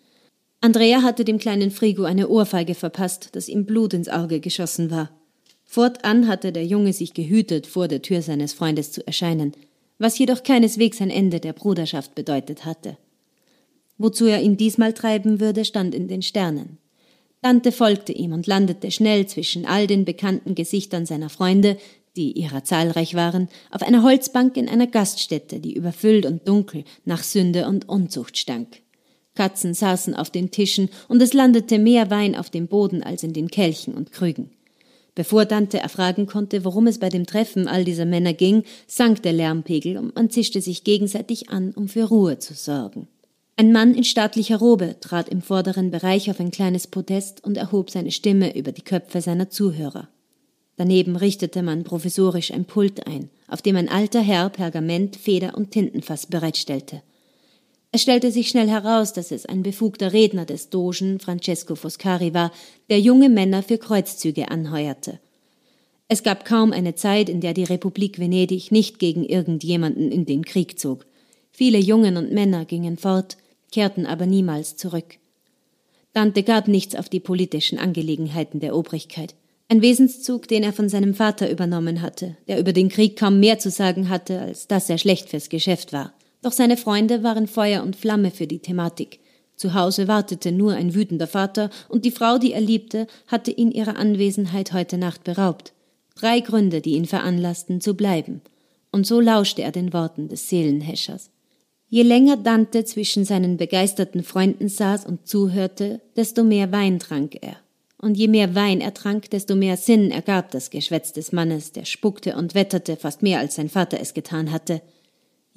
Andrea 0.61 1.03
hatte 1.03 1.25
dem 1.25 1.39
kleinen 1.39 1.73
Frigo 1.73 2.05
eine 2.05 2.29
Ohrfeige 2.29 2.75
verpasst, 2.75 3.31
dass 3.33 3.49
ihm 3.49 3.67
Blut 3.67 3.93
ins 3.93 4.09
Auge 4.09 4.41
geschossen 4.41 4.91
war. 4.91 5.11
Fortan 5.65 6.29
hatte 6.29 6.53
der 6.53 6.65
Junge 6.65 6.93
sich 6.93 7.13
gehütet, 7.13 7.67
vor 7.67 7.89
der 7.89 8.03
Tür 8.03 8.23
seines 8.23 8.53
Freundes 8.53 8.93
zu 8.93 9.07
erscheinen, 9.07 9.53
was 9.99 10.19
jedoch 10.19 10.43
keineswegs 10.43 11.01
ein 11.01 11.11
Ende 11.11 11.41
der 11.41 11.53
Bruderschaft 11.53 12.15
bedeutet 12.15 12.65
hatte. 12.65 12.97
Wozu 13.99 14.27
er 14.27 14.43
ihn 14.43 14.57
diesmal 14.57 14.93
treiben 14.93 15.41
würde, 15.41 15.65
stand 15.65 15.95
in 15.95 16.09
den 16.09 16.23
Sternen. 16.23 16.79
Dante 17.43 17.73
folgte 17.73 18.13
ihm 18.13 18.33
und 18.33 18.47
landete 18.47 18.91
schnell 18.91 19.27
zwischen 19.27 19.67
all 19.67 19.87
den 19.87 20.05
bekannten 20.05 20.55
Gesichtern 20.55 21.07
seiner 21.07 21.29
Freunde, 21.29 21.77
die 22.17 22.33
ihrer 22.33 22.65
zahlreich 22.65 23.15
waren, 23.15 23.49
auf 23.71 23.83
einer 23.83 24.03
Holzbank 24.03 24.57
in 24.57 24.69
einer 24.69 24.87
Gaststätte, 24.87 25.61
die 25.61 25.75
überfüllt 25.75 26.27
und 26.27 26.49
dunkel 26.49 26.85
nach 27.05 27.23
Sünde 27.23 27.67
und 27.67 27.89
Unzucht 27.89 28.39
stank. 28.39 28.81
Katzen 29.35 29.75
saßen 29.75 30.15
auf 30.15 30.31
den 30.31 30.51
Tischen, 30.53 30.89
und 31.09 31.21
es 31.21 31.33
landete 31.33 31.79
mehr 31.79 32.11
Wein 32.11 32.37
auf 32.37 32.51
dem 32.51 32.69
Boden 32.69 33.03
als 33.03 33.25
in 33.25 33.33
den 33.33 33.51
Kelchen 33.51 33.95
und 33.95 34.13
Krügen. 34.13 34.51
Bevor 35.15 35.45
Dante 35.45 35.79
erfragen 35.79 36.27
konnte, 36.27 36.65
worum 36.65 36.89
es 36.89 36.99
bei 36.99 37.09
dem 37.09 37.25
Treffen 37.27 37.69
all 37.69 37.85
dieser 37.85 38.05
Männer 38.05 38.33
ging, 38.33 38.65
sank 38.89 39.23
der 39.23 39.33
Lärmpegel 39.33 39.97
und 39.97 40.15
man 40.17 40.31
zischte 40.31 40.61
sich 40.61 40.83
gegenseitig 40.83 41.51
an, 41.51 41.71
um 41.73 41.89
für 41.89 42.05
Ruhe 42.05 42.39
zu 42.39 42.55
sorgen. 42.55 43.07
Ein 43.57 43.71
Mann 43.71 43.95
in 43.95 44.03
staatlicher 44.03 44.57
Robe 44.57 44.97
trat 45.01 45.29
im 45.29 45.41
vorderen 45.41 45.93
Bereich 45.93 46.29
auf 46.29 46.41
ein 46.41 46.51
kleines 46.51 46.89
Podest 46.89 47.45
und 47.45 47.57
erhob 47.57 47.91
seine 47.91 48.11
Stimme 48.11 48.57
über 48.57 48.73
die 48.73 48.83
Köpfe 48.83 49.21
seiner 49.21 49.49
Zuhörer. 49.49 50.09
Daneben 50.77 51.15
richtete 51.15 51.63
man 51.63 51.85
provisorisch 51.85 52.51
ein 52.51 52.65
Pult 52.65 53.07
ein, 53.07 53.31
auf 53.47 53.63
dem 53.63 53.77
ein 53.77 53.89
alter 53.89 54.21
Herr 54.21 54.49
Pergament, 54.51 55.15
Feder 55.15 55.57
und 55.57 55.71
Tintenfass 55.71 56.27
bereitstellte. 56.27 57.03
Es 57.95 58.03
stellte 58.03 58.33
sich 58.33 58.49
schnell 58.49 58.69
heraus, 58.69 59.13
dass 59.13 59.31
es 59.31 59.47
ein 59.47 59.63
befugter 59.63 60.13
Redner 60.13 60.47
des 60.47 60.69
Dogen 60.69 61.21
Francesco 61.21 61.77
Foscari 61.77 62.35
war, 62.35 62.51
der 62.91 62.99
junge 62.99 63.29
Männer 63.29 63.63
für 63.63 63.79
Kreuzzüge 63.79 64.51
anheuerte. 64.51 65.21
Es 66.09 66.25
gab 66.25 66.45
kaum 66.45 66.73
eine 66.73 66.97
Zeit, 66.97 67.29
in 67.29 67.41
der 67.41 67.55
die 67.55 67.63
Republik 67.63 68.19
Venedig 68.19 68.73
nicht 68.73 68.99
gegen 68.99 69.23
irgendjemanden 69.23 70.11
in 70.11 70.27
den 70.27 70.45
Krieg 70.45 70.77
zog. 70.77 71.07
Viele 71.53 71.79
Jungen 71.79 72.17
und 72.17 72.33
Männer 72.33 72.65
gingen 72.65 72.97
fort, 72.97 73.37
kehrten 73.71 74.07
aber 74.07 74.27
niemals 74.27 74.75
zurück. 74.75 75.19
Dante 76.15 76.43
gab 76.43 76.67
nichts 76.67 76.97
auf 76.97 77.09
die 77.09 77.21
politischen 77.21 77.79
Angelegenheiten 77.79 78.59
der 78.59 78.75
Obrigkeit. 78.75 79.37
Ein 79.69 79.83
Wesenszug, 79.83 80.49
den 80.49 80.65
er 80.65 80.73
von 80.73 80.89
seinem 80.89 81.15
Vater 81.15 81.49
übernommen 81.49 82.03
hatte, 82.03 82.37
der 82.49 82.59
über 82.59 82.73
den 82.73 82.89
Krieg 82.89 83.17
kaum 83.17 83.39
mehr 83.39 83.61
zu 83.61 83.71
sagen 83.71 84.09
hatte, 84.09 84.41
als 84.41 84.67
dass 84.67 84.91
er 84.91 84.99
schlecht 84.99 85.29
fürs 85.29 85.49
Geschäft 85.49 85.93
war. 85.93 86.13
Doch 86.45 86.53
seine 86.53 86.77
Freunde 86.77 87.23
waren 87.23 87.47
Feuer 87.47 87.83
und 87.83 87.97
Flamme 87.97 88.31
für 88.31 88.47
die 88.47 88.59
Thematik. 88.59 89.19
Zu 89.57 89.73
Hause 89.73 90.09
wartete 90.09 90.53
nur 90.53 90.75
ein 90.75 90.95
wütender 90.95 91.27
Vater, 91.27 91.71
und 91.89 92.05
die 92.05 92.11
Frau, 92.11 92.37
die 92.37 92.53
er 92.53 92.61
liebte, 92.61 93.07
hatte 93.29 93.51
ihn 93.51 93.71
ihrer 93.71 93.97
Anwesenheit 93.97 94.75
heute 94.75 94.99
Nacht 94.99 95.25
beraubt. 95.25 95.73
Drei 96.15 96.41
Gründe, 96.41 96.83
die 96.83 96.97
ihn 96.97 97.07
veranlassten, 97.07 97.81
zu 97.81 97.95
bleiben. 97.95 98.43
Und 98.93 99.07
so 99.07 99.21
lauschte 99.21 99.63
er 99.63 99.73
den 99.73 99.95
Worten 99.95 100.29
des 100.29 100.51
Seelenhäschers. 100.51 101.31
Je 101.89 102.03
länger 102.03 102.37
Dante 102.37 102.85
zwischen 102.85 103.25
seinen 103.25 103.57
begeisterten 103.57 104.23
Freunden 104.23 104.69
saß 104.69 105.07
und 105.07 105.27
zuhörte, 105.27 106.03
desto 106.15 106.45
mehr 106.45 106.71
Wein 106.73 106.99
trank 106.99 107.39
er. 107.41 107.57
Und 107.97 108.19
je 108.19 108.29
mehr 108.29 108.55
Wein 108.55 108.83
er 108.83 108.93
trank, 108.93 109.31
desto 109.31 109.57
mehr 109.57 109.79
Sinn 109.79 110.11
ergab 110.11 110.51
das 110.51 110.69
Geschwätz 110.69 111.15
des 111.15 111.33
Mannes, 111.33 111.73
der 111.73 111.87
spuckte 111.87 112.37
und 112.37 112.55
wetterte 112.55 112.97
fast 112.97 113.23
mehr 113.23 113.39
als 113.39 113.55
sein 113.55 113.71
Vater 113.71 113.99
es 113.99 114.13
getan 114.13 114.53
hatte. 114.53 114.83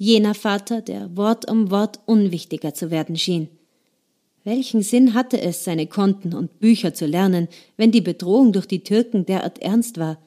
Jener 0.00 0.34
Vater, 0.34 0.80
der 0.80 1.16
Wort 1.16 1.50
um 1.50 1.72
Wort 1.72 1.98
unwichtiger 2.06 2.72
zu 2.72 2.92
werden 2.92 3.16
schien. 3.16 3.48
Welchen 4.44 4.82
Sinn 4.82 5.12
hatte 5.12 5.40
es, 5.40 5.64
seine 5.64 5.88
Konten 5.88 6.34
und 6.34 6.60
Bücher 6.60 6.94
zu 6.94 7.04
lernen, 7.04 7.48
wenn 7.76 7.90
die 7.90 8.00
Bedrohung 8.00 8.52
durch 8.52 8.66
die 8.66 8.84
Türken 8.84 9.26
derart 9.26 9.58
ernst 9.58 9.98
war? 9.98 10.18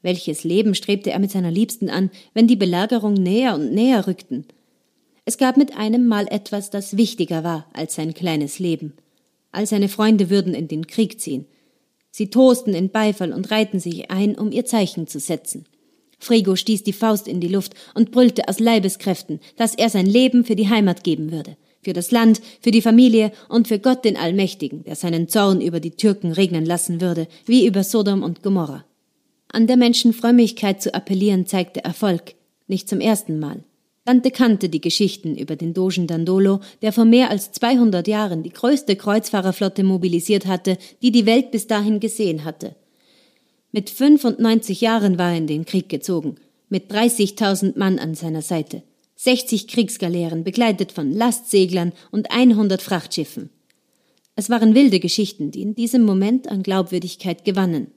Welches 0.00 0.44
Leben 0.44 0.74
strebte 0.74 1.10
er 1.10 1.18
mit 1.18 1.30
seiner 1.30 1.50
Liebsten 1.50 1.90
an, 1.90 2.10
wenn 2.32 2.48
die 2.48 2.56
Belagerung 2.56 3.12
näher 3.12 3.54
und 3.54 3.74
näher 3.74 4.06
rückten? 4.06 4.46
Es 5.26 5.36
gab 5.36 5.58
mit 5.58 5.76
einem 5.76 6.06
Mal 6.06 6.26
etwas, 6.30 6.70
das 6.70 6.96
wichtiger 6.96 7.44
war 7.44 7.66
als 7.74 7.96
sein 7.96 8.14
kleines 8.14 8.58
Leben. 8.58 8.94
All 9.52 9.66
seine 9.66 9.90
Freunde 9.90 10.30
würden 10.30 10.54
in 10.54 10.68
den 10.68 10.86
Krieg 10.86 11.20
ziehen. 11.20 11.44
Sie 12.10 12.30
tosten 12.30 12.72
in 12.72 12.88
Beifall 12.88 13.34
und 13.34 13.50
reihten 13.50 13.78
sich 13.78 14.10
ein, 14.10 14.36
um 14.36 14.52
ihr 14.52 14.64
Zeichen 14.64 15.06
zu 15.06 15.20
setzen. 15.20 15.66
Frigo 16.18 16.56
stieß 16.56 16.82
die 16.82 16.92
Faust 16.92 17.28
in 17.28 17.40
die 17.40 17.48
Luft 17.48 17.74
und 17.94 18.10
brüllte 18.10 18.48
aus 18.48 18.58
Leibeskräften, 18.58 19.40
dass 19.56 19.74
er 19.74 19.90
sein 19.90 20.06
Leben 20.06 20.44
für 20.44 20.56
die 20.56 20.68
Heimat 20.68 21.04
geben 21.04 21.30
würde, 21.30 21.56
für 21.82 21.92
das 21.92 22.10
Land, 22.10 22.40
für 22.60 22.70
die 22.70 22.82
Familie 22.82 23.32
und 23.48 23.68
für 23.68 23.78
Gott 23.78 24.04
den 24.04 24.16
Allmächtigen, 24.16 24.84
der 24.84 24.96
seinen 24.96 25.28
Zorn 25.28 25.60
über 25.60 25.80
die 25.80 25.92
Türken 25.92 26.32
regnen 26.32 26.64
lassen 26.64 27.00
würde, 27.00 27.28
wie 27.44 27.66
über 27.66 27.84
Sodom 27.84 28.22
und 28.22 28.42
Gomorra. 28.42 28.84
An 29.48 29.66
der 29.66 29.76
Menschen 29.76 30.12
Frömmigkeit 30.12 30.82
zu 30.82 30.92
appellieren 30.94 31.46
zeigte 31.46 31.84
Erfolg, 31.84 32.34
nicht 32.66 32.88
zum 32.88 33.00
ersten 33.00 33.38
Mal. 33.38 33.62
Dante 34.04 34.30
kannte 34.30 34.68
die 34.68 34.80
Geschichten 34.80 35.36
über 35.36 35.56
den 35.56 35.74
Dogen 35.74 36.06
Dandolo, 36.06 36.60
der 36.80 36.92
vor 36.92 37.04
mehr 37.04 37.28
als 37.28 37.50
200 37.52 38.06
Jahren 38.06 38.44
die 38.44 38.50
größte 38.50 38.94
Kreuzfahrerflotte 38.94 39.82
mobilisiert 39.82 40.46
hatte, 40.46 40.78
die 41.02 41.10
die 41.10 41.26
Welt 41.26 41.50
bis 41.50 41.66
dahin 41.66 41.98
gesehen 41.98 42.44
hatte. 42.44 42.76
Mit 43.76 43.90
95 43.90 44.80
Jahren 44.80 45.18
war 45.18 45.32
er 45.32 45.36
in 45.36 45.46
den 45.46 45.66
Krieg 45.66 45.90
gezogen, 45.90 46.36
mit 46.70 46.90
30.000 46.90 47.78
Mann 47.78 47.98
an 47.98 48.14
seiner 48.14 48.40
Seite, 48.40 48.82
60 49.16 49.68
Kriegsgaleeren 49.68 50.44
begleitet 50.44 50.92
von 50.92 51.12
Lastseglern 51.12 51.92
und 52.10 52.30
100 52.30 52.80
Frachtschiffen. 52.80 53.50
Es 54.34 54.48
waren 54.48 54.74
wilde 54.74 54.98
Geschichten, 54.98 55.50
die 55.50 55.60
in 55.60 55.74
diesem 55.74 56.04
Moment 56.04 56.48
an 56.48 56.62
Glaubwürdigkeit 56.62 57.44
gewannen. 57.44 57.88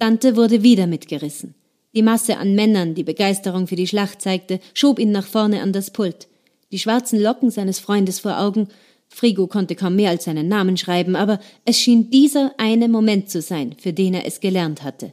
Dante 0.00 0.34
wurde 0.34 0.64
wieder 0.64 0.88
mitgerissen. 0.88 1.54
Die 1.94 2.02
Masse 2.02 2.38
an 2.38 2.56
Männern, 2.56 2.96
die 2.96 3.04
Begeisterung 3.04 3.68
für 3.68 3.76
die 3.76 3.86
Schlacht 3.86 4.22
zeigte, 4.22 4.58
schob 4.74 4.98
ihn 4.98 5.12
nach 5.12 5.28
vorne 5.28 5.62
an 5.62 5.72
das 5.72 5.92
Pult. 5.92 6.26
Die 6.72 6.80
schwarzen 6.80 7.20
Locken 7.20 7.52
seines 7.52 7.78
Freundes 7.78 8.18
vor 8.18 8.40
Augen. 8.40 8.66
Frigo 9.14 9.46
konnte 9.46 9.76
kaum 9.76 9.94
mehr 9.94 10.10
als 10.10 10.24
seinen 10.24 10.48
Namen 10.48 10.76
schreiben, 10.76 11.14
aber 11.14 11.38
es 11.64 11.78
schien 11.78 12.10
dieser 12.10 12.52
eine 12.58 12.88
Moment 12.88 13.30
zu 13.30 13.40
sein, 13.40 13.76
für 13.78 13.92
den 13.92 14.12
er 14.12 14.26
es 14.26 14.40
gelernt 14.40 14.82
hatte. 14.82 15.12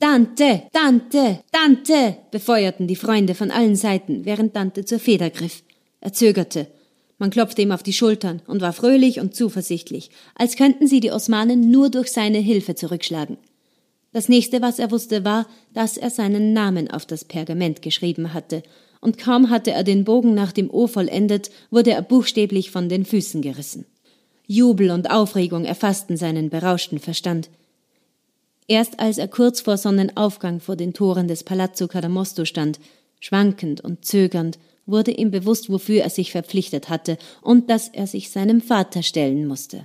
Dante, 0.00 0.64
Dante, 0.72 1.40
Dante, 1.52 2.18
befeuerten 2.30 2.88
die 2.88 2.96
Freunde 2.96 3.34
von 3.34 3.50
allen 3.50 3.76
Seiten, 3.76 4.24
während 4.24 4.56
Dante 4.56 4.84
zur 4.84 4.98
Feder 4.98 5.30
griff. 5.30 5.62
Er 6.00 6.12
zögerte. 6.12 6.66
Man 7.18 7.30
klopfte 7.30 7.62
ihm 7.62 7.72
auf 7.72 7.82
die 7.82 7.92
Schultern 7.92 8.42
und 8.46 8.60
war 8.60 8.72
fröhlich 8.72 9.20
und 9.20 9.34
zuversichtlich, 9.34 10.10
als 10.34 10.56
könnten 10.56 10.86
sie 10.86 11.00
die 11.00 11.10
Osmanen 11.12 11.70
nur 11.70 11.90
durch 11.90 12.12
seine 12.12 12.38
Hilfe 12.38 12.74
zurückschlagen. 12.74 13.38
Das 14.12 14.28
nächste, 14.28 14.60
was 14.60 14.78
er 14.78 14.90
wusste, 14.90 15.24
war, 15.24 15.46
dass 15.74 15.96
er 15.96 16.10
seinen 16.10 16.52
Namen 16.52 16.90
auf 16.90 17.06
das 17.06 17.24
Pergament 17.24 17.82
geschrieben 17.82 18.34
hatte, 18.34 18.62
und 19.00 19.18
kaum 19.18 19.50
hatte 19.50 19.70
er 19.70 19.84
den 19.84 20.04
Bogen 20.04 20.34
nach 20.34 20.52
dem 20.52 20.70
O 20.70 20.86
vollendet, 20.86 21.50
wurde 21.70 21.92
er 21.92 22.02
buchstäblich 22.02 22.70
von 22.70 22.88
den 22.88 23.04
Füßen 23.04 23.42
gerissen. 23.42 23.86
Jubel 24.46 24.90
und 24.90 25.10
Aufregung 25.10 25.64
erfassten 25.64 26.16
seinen 26.16 26.48
berauschten 26.48 26.98
Verstand. 26.98 27.50
Erst 28.66 28.98
als 29.00 29.18
er 29.18 29.28
kurz 29.28 29.60
vor 29.60 29.76
Sonnenaufgang 29.76 30.60
vor 30.60 30.76
den 30.76 30.94
Toren 30.94 31.28
des 31.28 31.44
Palazzo 31.44 31.86
Cadamosto 31.86 32.44
stand, 32.44 32.80
schwankend 33.20 33.80
und 33.80 34.04
zögernd, 34.04 34.58
wurde 34.86 35.10
ihm 35.10 35.30
bewusst, 35.30 35.70
wofür 35.70 36.02
er 36.02 36.10
sich 36.10 36.32
verpflichtet 36.32 36.88
hatte 36.88 37.18
und 37.42 37.70
dass 37.70 37.88
er 37.88 38.06
sich 38.06 38.30
seinem 38.30 38.60
Vater 38.60 39.02
stellen 39.02 39.46
musste. 39.46 39.84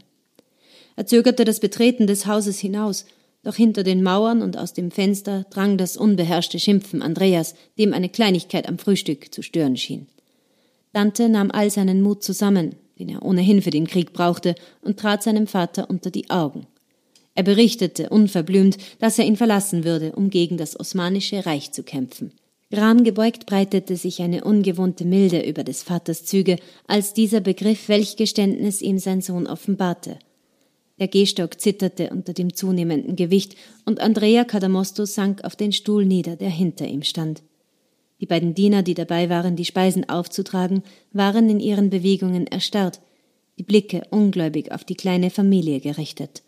Er 0.95 1.05
zögerte 1.05 1.43
das 1.43 1.59
Betreten 1.59 2.07
des 2.07 2.25
Hauses 2.25 2.59
hinaus, 2.59 3.05
doch 3.43 3.55
hinter 3.55 3.83
den 3.83 4.03
Mauern 4.03 4.41
und 4.41 4.57
aus 4.57 4.73
dem 4.73 4.89
Fenster 4.89 5.45
drang 5.49 5.77
das 5.77 5.97
unbeherrschte 5.97 6.59
Schimpfen 6.59 7.01
Andreas, 7.01 7.55
dem 7.77 7.93
eine 7.93 8.09
Kleinigkeit 8.09 8.67
am 8.67 8.77
Frühstück 8.77 9.33
zu 9.33 9.41
stören 9.41 9.77
schien. 9.77 10.07
Dante 10.93 11.27
nahm 11.27 11.51
all 11.51 11.69
seinen 11.69 12.01
Mut 12.01 12.23
zusammen, 12.23 12.75
den 12.97 13.09
er 13.09 13.23
ohnehin 13.23 13.61
für 13.61 13.71
den 13.71 13.87
Krieg 13.87 14.13
brauchte, 14.13 14.55
und 14.81 14.99
trat 14.99 15.23
seinem 15.23 15.47
Vater 15.47 15.89
unter 15.89 16.09
die 16.09 16.29
Augen. 16.29 16.67
Er 17.35 17.43
berichtete 17.43 18.09
unverblümt, 18.09 18.77
dass 18.99 19.19
er 19.19 19.25
ihn 19.25 19.37
verlassen 19.37 19.83
würde, 19.83 20.13
um 20.13 20.29
gegen 20.29 20.55
das 20.55 20.79
Osmanische 20.79 21.45
Reich 21.45 21.71
zu 21.71 21.83
kämpfen. 21.83 22.31
Gramgebeugt 22.71 23.45
breitete 23.45 23.97
sich 23.97 24.21
eine 24.21 24.43
ungewohnte 24.43 25.03
Milde 25.03 25.41
über 25.41 25.63
des 25.63 25.83
Vaters 25.83 26.25
Züge, 26.25 26.57
als 26.87 27.13
dieser 27.13 27.39
begriff, 27.41 27.89
welch 27.89 28.15
Geständnis 28.15 28.81
ihm 28.81 28.99
sein 28.99 29.21
Sohn 29.21 29.47
offenbarte– 29.47 30.17
der 30.99 31.07
Gehstock 31.07 31.59
zitterte 31.59 32.09
unter 32.11 32.33
dem 32.33 32.53
zunehmenden 32.53 33.15
Gewicht, 33.15 33.55
und 33.85 33.99
Andrea 33.99 34.43
Cadamosto 34.43 35.05
sank 35.05 35.43
auf 35.43 35.55
den 35.55 35.71
Stuhl 35.71 36.05
nieder, 36.05 36.35
der 36.35 36.49
hinter 36.49 36.87
ihm 36.87 37.03
stand. 37.03 37.43
Die 38.19 38.25
beiden 38.25 38.53
Diener, 38.53 38.83
die 38.83 38.93
dabei 38.93 39.29
waren, 39.29 39.55
die 39.55 39.65
Speisen 39.65 40.07
aufzutragen, 40.07 40.83
waren 41.11 41.49
in 41.49 41.59
ihren 41.59 41.89
Bewegungen 41.89 42.47
erstarrt, 42.47 43.01
die 43.57 43.63
Blicke 43.63 44.03
ungläubig 44.11 44.71
auf 44.71 44.83
die 44.83 44.95
kleine 44.95 45.29
Familie 45.29 45.79
gerichtet. 45.79 46.43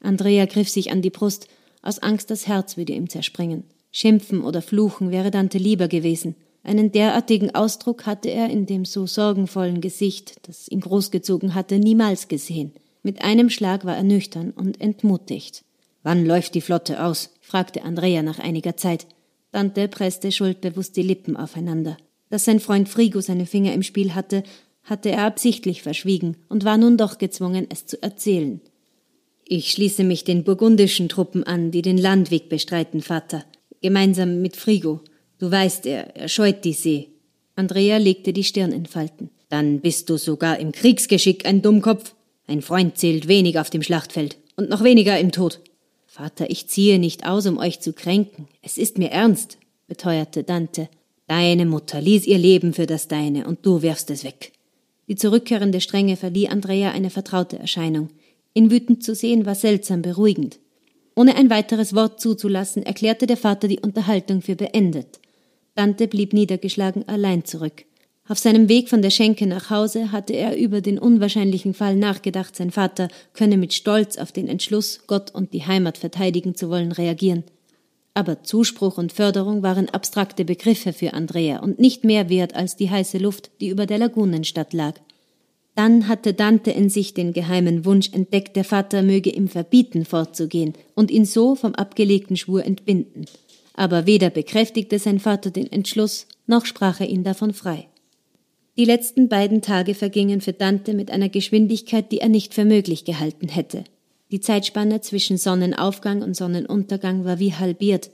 Andrea 0.00 0.46
griff 0.46 0.68
sich 0.68 0.90
an 0.90 1.02
die 1.02 1.10
Brust, 1.10 1.48
aus 1.82 1.98
Angst 1.98 2.30
das 2.30 2.46
Herz 2.46 2.76
würde 2.76 2.92
ihm 2.92 3.08
zerspringen. 3.08 3.64
Schimpfen 3.90 4.42
oder 4.42 4.62
fluchen 4.62 5.10
wäre 5.10 5.30
Dante 5.30 5.58
lieber 5.58 5.88
gewesen. 5.88 6.34
Einen 6.62 6.92
derartigen 6.92 7.54
Ausdruck 7.54 8.06
hatte 8.06 8.30
er 8.30 8.48
in 8.48 8.66
dem 8.66 8.84
so 8.84 9.06
sorgenvollen 9.06 9.80
Gesicht, 9.80 10.36
das 10.48 10.68
ihn 10.68 10.80
großgezogen 10.80 11.54
hatte, 11.54 11.78
niemals 11.78 12.28
gesehen. 12.28 12.72
Mit 13.02 13.22
einem 13.22 13.50
Schlag 13.50 13.84
war 13.84 13.96
er 13.96 14.02
nüchtern 14.02 14.50
und 14.50 14.80
entmutigt. 14.80 15.64
Wann 16.02 16.24
läuft 16.24 16.54
die 16.54 16.60
Flotte 16.60 17.04
aus? 17.04 17.34
fragte 17.40 17.82
Andrea 17.82 18.22
nach 18.22 18.38
einiger 18.38 18.76
Zeit. 18.76 19.06
Dante 19.50 19.88
presste 19.88 20.32
schuldbewusst 20.32 20.96
die 20.96 21.02
Lippen 21.02 21.36
aufeinander. 21.36 21.96
Dass 22.30 22.44
sein 22.44 22.60
Freund 22.60 22.88
Frigo 22.88 23.20
seine 23.20 23.46
Finger 23.46 23.74
im 23.74 23.82
Spiel 23.82 24.14
hatte, 24.14 24.42
hatte 24.84 25.10
er 25.10 25.24
absichtlich 25.24 25.82
verschwiegen 25.82 26.36
und 26.48 26.64
war 26.64 26.78
nun 26.78 26.96
doch 26.96 27.18
gezwungen, 27.18 27.66
es 27.68 27.86
zu 27.86 28.02
erzählen. 28.02 28.60
Ich 29.44 29.70
schließe 29.70 30.02
mich 30.04 30.24
den 30.24 30.44
burgundischen 30.44 31.08
Truppen 31.08 31.44
an, 31.44 31.70
die 31.70 31.82
den 31.82 31.98
Landweg 31.98 32.48
bestreiten, 32.48 33.02
Vater, 33.02 33.44
gemeinsam 33.82 34.40
mit 34.40 34.56
Frigo. 34.56 35.00
Du 35.38 35.50
weißt, 35.50 35.86
er, 35.86 36.16
er 36.16 36.28
scheut 36.28 36.64
die 36.64 36.72
See. 36.72 37.10
Andrea 37.54 37.98
legte 37.98 38.32
die 38.32 38.44
Stirn 38.44 38.72
in 38.72 38.86
Falten. 38.86 39.30
Dann 39.50 39.80
bist 39.80 40.08
du 40.08 40.16
sogar 40.16 40.58
im 40.58 40.72
Kriegsgeschick 40.72 41.44
ein 41.44 41.60
Dummkopf. 41.60 42.14
Ein 42.46 42.62
Freund 42.62 42.98
zählt 42.98 43.28
wenig 43.28 43.58
auf 43.58 43.70
dem 43.70 43.82
Schlachtfeld 43.82 44.36
und 44.56 44.68
noch 44.68 44.84
weniger 44.84 45.18
im 45.18 45.32
Tod. 45.32 45.60
Vater, 46.06 46.50
ich 46.50 46.68
ziehe 46.68 46.98
nicht 46.98 47.26
aus, 47.26 47.46
um 47.46 47.58
euch 47.58 47.80
zu 47.80 47.92
kränken. 47.92 48.48
Es 48.60 48.76
ist 48.76 48.98
mir 48.98 49.10
ernst, 49.10 49.58
beteuerte 49.88 50.42
Dante. 50.42 50.88
Deine 51.26 51.64
Mutter 51.64 52.00
ließ 52.00 52.26
ihr 52.26 52.38
Leben 52.38 52.74
für 52.74 52.86
das 52.86 53.08
Deine 53.08 53.46
und 53.46 53.64
du 53.64 53.80
wirfst 53.80 54.10
es 54.10 54.24
weg. 54.24 54.52
Die 55.08 55.16
zurückkehrende 55.16 55.80
Strenge 55.80 56.16
verlieh 56.16 56.48
Andrea 56.48 56.90
eine 56.90 57.10
vertraute 57.10 57.58
Erscheinung. 57.58 58.10
Ihn 58.54 58.70
wütend 58.70 59.02
zu 59.02 59.14
sehen 59.14 59.46
war 59.46 59.54
seltsam 59.54 60.02
beruhigend. 60.02 60.58
Ohne 61.14 61.36
ein 61.36 61.50
weiteres 61.50 61.94
Wort 61.94 62.20
zuzulassen, 62.20 62.82
erklärte 62.82 63.26
der 63.26 63.36
Vater 63.36 63.68
die 63.68 63.80
Unterhaltung 63.80 64.42
für 64.42 64.56
beendet. 64.56 65.20
Dante 65.74 66.08
blieb 66.08 66.32
niedergeschlagen 66.32 67.08
allein 67.08 67.44
zurück. 67.44 67.84
Auf 68.28 68.38
seinem 68.38 68.68
Weg 68.68 68.88
von 68.88 69.02
der 69.02 69.10
Schenke 69.10 69.46
nach 69.48 69.68
Hause 69.68 70.12
hatte 70.12 70.34
er 70.34 70.56
über 70.56 70.80
den 70.80 70.98
unwahrscheinlichen 70.98 71.74
Fall 71.74 71.96
nachgedacht, 71.96 72.54
sein 72.54 72.70
Vater 72.70 73.08
könne 73.34 73.56
mit 73.56 73.72
Stolz 73.72 74.16
auf 74.16 74.30
den 74.30 74.48
Entschluss, 74.48 75.00
Gott 75.08 75.34
und 75.34 75.52
die 75.52 75.66
Heimat 75.66 75.98
verteidigen 75.98 76.54
zu 76.54 76.70
wollen, 76.70 76.92
reagieren. 76.92 77.42
Aber 78.14 78.44
Zuspruch 78.44 78.96
und 78.96 79.12
Förderung 79.12 79.62
waren 79.62 79.88
abstrakte 79.88 80.44
Begriffe 80.44 80.92
für 80.92 81.14
Andrea 81.14 81.60
und 81.60 81.80
nicht 81.80 82.04
mehr 82.04 82.28
wert 82.28 82.54
als 82.54 82.76
die 82.76 82.90
heiße 82.90 83.18
Luft, 83.18 83.50
die 83.60 83.68
über 83.68 83.86
der 83.86 83.98
Lagunenstadt 83.98 84.72
lag. 84.72 84.94
Dann 85.74 86.06
hatte 86.06 86.34
Dante 86.34 86.70
in 86.70 86.90
sich 86.90 87.14
den 87.14 87.32
geheimen 87.32 87.84
Wunsch 87.86 88.12
entdeckt, 88.12 88.54
der 88.54 88.64
Vater 88.64 89.02
möge 89.02 89.30
ihm 89.30 89.48
verbieten, 89.48 90.04
fortzugehen 90.04 90.74
und 90.94 91.10
ihn 91.10 91.24
so 91.24 91.54
vom 91.54 91.74
abgelegten 91.74 92.36
Schwur 92.36 92.64
entbinden. 92.64 93.24
Aber 93.74 94.06
weder 94.06 94.28
bekräftigte 94.28 94.98
sein 94.98 95.18
Vater 95.18 95.50
den 95.50 95.72
Entschluss, 95.72 96.26
noch 96.46 96.66
sprach 96.66 97.00
er 97.00 97.08
ihn 97.08 97.24
davon 97.24 97.54
frei. 97.54 97.88
Die 98.76 98.84
letzten 98.84 99.28
beiden 99.28 99.60
Tage 99.60 99.94
vergingen 99.94 100.40
für 100.40 100.52
Dante 100.52 100.94
mit 100.94 101.10
einer 101.10 101.28
Geschwindigkeit, 101.28 102.10
die 102.10 102.18
er 102.18 102.28
nicht 102.28 102.54
für 102.54 102.64
möglich 102.64 103.04
gehalten 103.04 103.48
hätte. 103.48 103.84
Die 104.30 104.40
Zeitspanne 104.40 105.02
zwischen 105.02 105.36
Sonnenaufgang 105.36 106.22
und 106.22 106.34
Sonnenuntergang 106.34 107.24
war 107.24 107.38
wie 107.38 107.52
halbiert. 107.52 108.10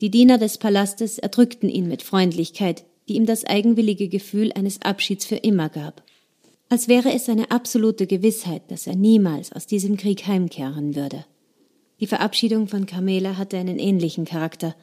Die 0.00 0.10
Diener 0.10 0.38
des 0.38 0.58
Palastes 0.58 1.18
erdrückten 1.18 1.68
ihn 1.68 1.88
mit 1.88 2.02
Freundlichkeit, 2.02 2.84
die 3.08 3.14
ihm 3.16 3.26
das 3.26 3.44
eigenwillige 3.44 4.08
Gefühl 4.08 4.52
eines 4.52 4.82
Abschieds 4.82 5.26
für 5.26 5.36
immer 5.36 5.68
gab 5.68 6.02
als 6.68 6.88
wäre 6.88 7.12
es 7.12 7.28
eine 7.28 7.50
absolute 7.50 8.06
Gewissheit, 8.06 8.62
dass 8.68 8.86
er 8.86 8.96
niemals 8.96 9.52
aus 9.52 9.66
diesem 9.66 9.96
Krieg 9.96 10.26
heimkehren 10.26 10.96
würde. 10.96 11.24
Die 12.00 12.06
Verabschiedung 12.06 12.68
von 12.68 12.86
Carmela 12.86 13.36
hatte 13.36 13.56
einen 13.56 13.78
ähnlichen 13.78 14.24
Charakter. 14.24 14.74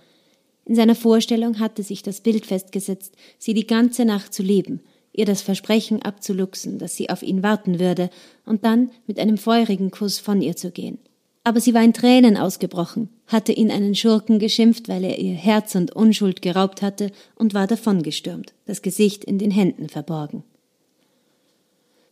In 0.66 0.76
seiner 0.76 0.96
Vorstellung 0.96 1.60
hatte 1.60 1.84
sich 1.84 2.02
das 2.02 2.22
Bild 2.22 2.46
festgesetzt, 2.46 3.16
sie 3.38 3.54
die 3.54 3.68
ganze 3.68 4.06
Nacht 4.06 4.34
zu 4.34 4.44
lieben, 4.44 4.80
ihr 5.14 5.26
das 5.26 5.42
Versprechen 5.42 6.02
abzuluxen, 6.02 6.80
dass 6.80 6.96
sie 6.96 7.10
auf 7.10 7.24
ihn 7.24 7.44
warten 7.44 7.80
würde, 7.80 8.10
und 8.46 8.66
dann 8.66 8.92
mit 9.08 9.20
einem 9.20 9.38
feurigen 9.38 9.92
Kuss 9.92 10.20
von 10.20 10.42
ihr 10.42 10.56
zu 10.56 10.72
gehen. 10.72 10.98
Aber 11.46 11.60
sie 11.60 11.74
war 11.74 11.84
in 11.84 11.94
Tränen 11.94 12.38
ausgebrochen, 12.38 13.10
hatte 13.28 13.52
ihn 13.52 13.70
einen 13.70 13.96
Schurken 13.96 14.40
geschimpft, 14.40 14.88
weil 14.88 15.04
er 15.04 15.20
ihr 15.20 15.34
Herz 15.34 15.76
und 15.76 15.96
Unschuld 15.96 16.42
geraubt 16.42 16.82
hatte, 16.82 17.12
und 17.36 17.54
war 17.54 17.68
davongestürmt, 17.68 18.54
das 18.66 18.82
Gesicht 18.82 19.24
in 19.24 19.38
den 19.38 19.52
Händen 19.52 19.90
verborgen. 19.90 20.44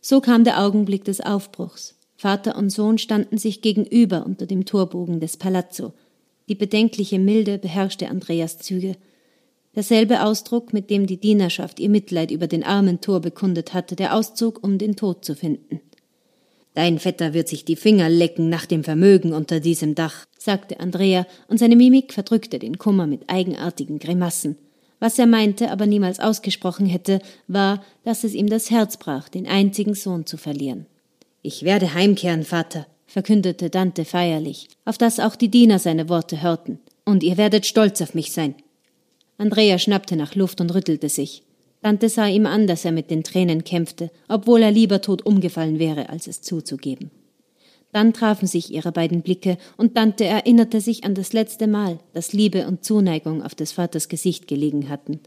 So 0.00 0.20
kam 0.20 0.44
der 0.44 0.62
Augenblick 0.62 1.04
des 1.04 1.20
Aufbruchs. 1.20 1.96
Vater 2.16 2.56
und 2.56 2.70
Sohn 2.70 2.98
standen 2.98 3.38
sich 3.38 3.62
gegenüber 3.62 4.24
unter 4.26 4.46
dem 4.46 4.64
Torbogen 4.64 5.18
des 5.18 5.36
Palazzo. 5.36 5.92
Die 6.48 6.54
bedenkliche 6.54 7.18
Milde 7.18 7.58
beherrschte 7.58 8.08
Andreas 8.08 8.58
Züge. 8.58 8.96
Derselbe 9.74 10.22
Ausdruck, 10.22 10.72
mit 10.72 10.90
dem 10.90 11.06
die 11.06 11.16
Dienerschaft 11.16 11.80
ihr 11.80 11.88
Mitleid 11.88 12.30
über 12.30 12.46
den 12.46 12.62
armen 12.62 13.00
Tor 13.00 13.20
bekundet 13.20 13.72
hatte, 13.72 13.96
der 13.96 14.14
Auszug, 14.14 14.62
um 14.62 14.76
den 14.76 14.96
Tod 14.96 15.24
zu 15.24 15.34
finden. 15.34 15.80
Dein 16.74 16.98
Vetter 16.98 17.34
wird 17.34 17.48
sich 17.48 17.64
die 17.64 17.76
Finger 17.76 18.08
lecken 18.08 18.48
nach 18.48 18.66
dem 18.66 18.84
Vermögen 18.84 19.32
unter 19.32 19.60
diesem 19.60 19.94
Dach, 19.94 20.26
sagte 20.38 20.80
Andrea, 20.80 21.26
und 21.48 21.58
seine 21.58 21.76
Mimik 21.76 22.12
verdrückte 22.12 22.58
den 22.58 22.78
Kummer 22.78 23.06
mit 23.06 23.28
eigenartigen 23.28 23.98
Grimassen. 23.98 24.56
Was 24.98 25.18
er 25.18 25.26
meinte, 25.26 25.70
aber 25.70 25.86
niemals 25.86 26.20
ausgesprochen 26.20 26.86
hätte, 26.86 27.20
war, 27.48 27.82
dass 28.04 28.24
es 28.24 28.34
ihm 28.34 28.48
das 28.48 28.70
Herz 28.70 28.96
brach, 28.98 29.28
den 29.28 29.46
einzigen 29.46 29.94
Sohn 29.94 30.26
zu 30.26 30.36
verlieren. 30.36 30.86
Ich 31.42 31.64
werde 31.64 31.92
heimkehren, 31.92 32.44
Vater, 32.44 32.86
verkündete 33.06 33.68
Dante 33.68 34.04
feierlich, 34.04 34.68
auf 34.84 34.96
das 34.96 35.18
auch 35.18 35.34
die 35.34 35.48
Diener 35.48 35.78
seine 35.78 36.08
Worte 36.08 36.40
hörten. 36.40 36.78
Und 37.04 37.22
ihr 37.22 37.36
werdet 37.36 37.66
stolz 37.66 38.00
auf 38.00 38.14
mich 38.14 38.32
sein. 38.32 38.54
Andrea 39.38 39.78
schnappte 39.78 40.16
nach 40.16 40.34
Luft 40.34 40.60
und 40.60 40.74
rüttelte 40.74 41.08
sich. 41.08 41.42
Dante 41.82 42.08
sah 42.08 42.28
ihm 42.28 42.46
an, 42.46 42.66
dass 42.66 42.84
er 42.84 42.92
mit 42.92 43.10
den 43.10 43.24
Tränen 43.24 43.64
kämpfte, 43.64 44.10
obwohl 44.28 44.62
er 44.62 44.70
lieber 44.70 45.00
tot 45.00 45.26
umgefallen 45.26 45.78
wäre, 45.78 46.08
als 46.08 46.28
es 46.28 46.40
zuzugeben. 46.40 47.10
Dann 47.92 48.14
trafen 48.14 48.46
sich 48.46 48.72
ihre 48.72 48.92
beiden 48.92 49.22
Blicke, 49.22 49.58
und 49.76 49.96
Dante 49.96 50.24
erinnerte 50.24 50.80
sich 50.80 51.04
an 51.04 51.14
das 51.14 51.32
letzte 51.32 51.66
Mal, 51.66 51.98
dass 52.14 52.32
Liebe 52.32 52.66
und 52.66 52.84
Zuneigung 52.84 53.42
auf 53.42 53.54
des 53.54 53.72
Vaters 53.72 54.08
Gesicht 54.08 54.46
gelegen 54.46 54.88
hatten. 54.88 55.20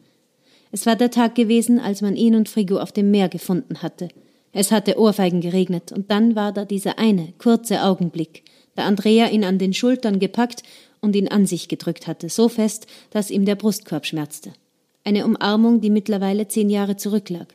Es 0.71 0.85
war 0.85 0.95
der 0.95 1.11
Tag 1.11 1.35
gewesen, 1.35 1.79
als 1.79 2.01
man 2.01 2.15
ihn 2.15 2.35
und 2.35 2.49
Frigo 2.49 2.79
auf 2.79 2.91
dem 2.91 3.11
Meer 3.11 3.29
gefunden 3.29 3.81
hatte. 3.83 4.07
Es 4.51 4.71
hatte 4.71 4.97
Ohrfeigen 4.97 5.41
geregnet, 5.41 5.91
und 5.91 6.09
dann 6.09 6.35
war 6.35 6.53
da 6.53 6.65
dieser 6.65 6.97
eine, 6.97 7.33
kurze 7.37 7.83
Augenblick, 7.83 8.43
da 8.75 8.85
Andrea 8.85 9.27
ihn 9.27 9.43
an 9.43 9.57
den 9.57 9.73
Schultern 9.73 10.19
gepackt 10.19 10.63
und 11.05 11.15
ihn 11.15 11.29
an 11.29 11.45
sich 11.45 11.69
gedrückt 11.69 12.07
hatte, 12.07 12.27
so 12.27 12.49
fest, 12.49 12.87
dass 13.11 13.31
ihm 13.31 13.45
der 13.45 13.55
Brustkorb 13.55 14.05
schmerzte. 14.05 14.51
Eine 15.05 15.23
Umarmung, 15.23 15.79
die 15.79 15.89
mittlerweile 15.89 16.49
zehn 16.49 16.69
Jahre 16.69 16.97
zurücklag. 16.97 17.47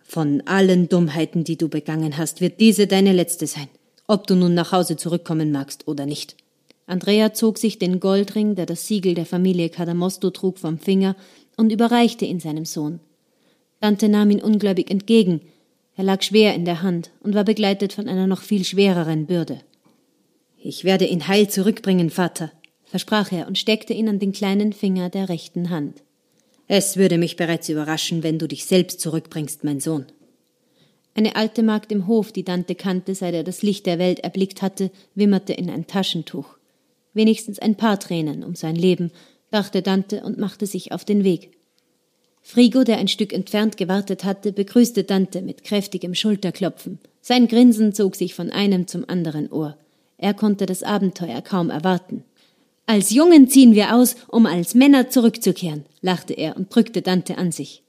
Von 0.00 0.42
allen 0.46 0.88
Dummheiten, 0.88 1.44
die 1.44 1.56
du 1.56 1.68
begangen 1.68 2.16
hast, 2.16 2.40
wird 2.40 2.58
diese 2.58 2.88
deine 2.88 3.12
letzte 3.12 3.46
sein 3.46 3.68
ob 4.06 4.26
du 4.26 4.34
nun 4.34 4.54
nach 4.54 4.72
Hause 4.72 4.96
zurückkommen 4.96 5.52
magst 5.52 5.88
oder 5.88 6.06
nicht. 6.06 6.36
Andrea 6.86 7.32
zog 7.32 7.58
sich 7.58 7.78
den 7.78 8.00
Goldring, 8.00 8.54
der 8.56 8.66
das 8.66 8.86
Siegel 8.86 9.14
der 9.14 9.26
Familie 9.26 9.70
Cadamosto 9.70 10.30
trug, 10.30 10.58
vom 10.58 10.78
Finger 10.78 11.16
und 11.56 11.72
überreichte 11.72 12.24
ihn 12.24 12.40
seinem 12.40 12.64
Sohn. 12.64 13.00
Dante 13.80 14.08
nahm 14.08 14.30
ihn 14.30 14.42
ungläubig 14.42 14.90
entgegen. 14.90 15.40
Er 15.96 16.04
lag 16.04 16.22
schwer 16.22 16.54
in 16.54 16.64
der 16.64 16.82
Hand 16.82 17.10
und 17.20 17.34
war 17.34 17.44
begleitet 17.44 17.92
von 17.92 18.08
einer 18.08 18.26
noch 18.26 18.42
viel 18.42 18.64
schwereren 18.64 19.26
Bürde. 19.26 19.60
Ich 20.58 20.84
werde 20.84 21.06
ihn 21.06 21.26
heil 21.28 21.48
zurückbringen, 21.48 22.10
Vater, 22.10 22.52
versprach 22.92 23.32
er 23.32 23.46
und 23.46 23.56
steckte 23.56 23.94
ihn 23.94 24.06
an 24.06 24.18
den 24.18 24.32
kleinen 24.32 24.74
Finger 24.74 25.08
der 25.08 25.30
rechten 25.30 25.70
Hand. 25.70 26.02
Es 26.68 26.98
würde 26.98 27.16
mich 27.16 27.36
bereits 27.36 27.70
überraschen, 27.70 28.22
wenn 28.22 28.38
du 28.38 28.46
dich 28.46 28.66
selbst 28.66 29.00
zurückbringst, 29.00 29.64
mein 29.64 29.80
Sohn. 29.80 30.04
Eine 31.14 31.34
alte 31.36 31.62
Magd 31.62 31.90
im 31.90 32.06
Hof, 32.06 32.32
die 32.32 32.44
Dante 32.44 32.74
kannte, 32.74 33.14
seit 33.14 33.32
er 33.32 33.44
das 33.44 33.62
Licht 33.62 33.86
der 33.86 33.98
Welt 33.98 34.20
erblickt 34.20 34.60
hatte, 34.60 34.90
wimmerte 35.14 35.54
in 35.54 35.70
ein 35.70 35.86
Taschentuch. 35.86 36.58
Wenigstens 37.14 37.58
ein 37.58 37.76
paar 37.76 37.98
Tränen 37.98 38.44
um 38.44 38.54
sein 38.56 38.76
Leben, 38.76 39.10
dachte 39.50 39.80
Dante 39.80 40.22
und 40.22 40.36
machte 40.36 40.66
sich 40.66 40.92
auf 40.92 41.06
den 41.06 41.24
Weg. 41.24 41.52
Frigo, 42.42 42.84
der 42.84 42.98
ein 42.98 43.08
Stück 43.08 43.32
entfernt 43.32 43.78
gewartet 43.78 44.22
hatte, 44.24 44.52
begrüßte 44.52 45.04
Dante 45.04 45.40
mit 45.40 45.64
kräftigem 45.64 46.14
Schulterklopfen. 46.14 46.98
Sein 47.22 47.48
Grinsen 47.48 47.94
zog 47.94 48.16
sich 48.16 48.34
von 48.34 48.50
einem 48.50 48.86
zum 48.86 49.08
anderen 49.08 49.50
Ohr. 49.50 49.78
Er 50.18 50.34
konnte 50.34 50.66
das 50.66 50.82
Abenteuer 50.82 51.40
kaum 51.40 51.70
erwarten. 51.70 52.24
Als 52.86 53.10
Jungen 53.10 53.48
ziehen 53.48 53.74
wir 53.74 53.94
aus, 53.94 54.16
um 54.28 54.46
als 54.46 54.74
Männer 54.74 55.08
zurückzukehren, 55.08 55.84
lachte 56.00 56.34
er 56.34 56.56
und 56.56 56.74
drückte 56.74 57.00
Dante 57.00 57.38
an 57.38 57.52
sich. 57.52 57.82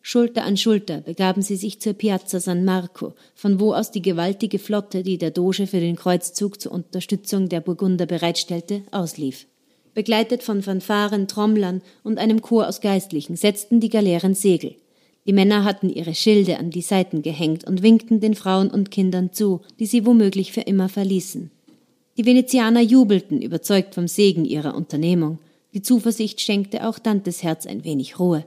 Schulter 0.00 0.44
an 0.44 0.56
Schulter 0.56 1.02
begaben 1.02 1.42
sie 1.42 1.56
sich 1.56 1.80
zur 1.80 1.92
Piazza 1.92 2.40
San 2.40 2.64
Marco, 2.64 3.12
von 3.34 3.60
wo 3.60 3.74
aus 3.74 3.90
die 3.90 4.00
gewaltige 4.00 4.58
Flotte, 4.58 5.02
die 5.02 5.18
der 5.18 5.30
Doge 5.30 5.66
für 5.66 5.80
den 5.80 5.96
Kreuzzug 5.96 6.60
zur 6.60 6.72
Unterstützung 6.72 7.50
der 7.50 7.60
Burgunder 7.60 8.06
bereitstellte, 8.06 8.82
auslief. 8.90 9.46
Begleitet 9.92 10.42
von 10.42 10.62
Fanfaren, 10.62 11.28
Trommlern 11.28 11.82
und 12.04 12.18
einem 12.18 12.40
Chor 12.40 12.68
aus 12.68 12.80
Geistlichen 12.80 13.36
setzten 13.36 13.80
die 13.80 13.90
Galeeren 13.90 14.34
Segel. 14.34 14.76
Die 15.26 15.34
Männer 15.34 15.64
hatten 15.64 15.90
ihre 15.90 16.14
Schilde 16.14 16.58
an 16.58 16.70
die 16.70 16.80
Seiten 16.80 17.20
gehängt 17.20 17.64
und 17.64 17.82
winkten 17.82 18.20
den 18.20 18.34
Frauen 18.34 18.70
und 18.70 18.90
Kindern 18.90 19.34
zu, 19.34 19.60
die 19.78 19.84
sie 19.86 20.06
womöglich 20.06 20.52
für 20.52 20.62
immer 20.62 20.88
verließen. 20.88 21.50
Die 22.18 22.26
Venezianer 22.26 22.80
jubelten, 22.80 23.40
überzeugt 23.40 23.94
vom 23.94 24.08
Segen 24.08 24.44
ihrer 24.44 24.74
Unternehmung. 24.74 25.38
Die 25.72 25.82
Zuversicht 25.82 26.40
schenkte 26.40 26.88
auch 26.88 26.98
Dantes 26.98 27.44
Herz 27.44 27.64
ein 27.64 27.84
wenig 27.84 28.18
Ruhe. 28.18 28.44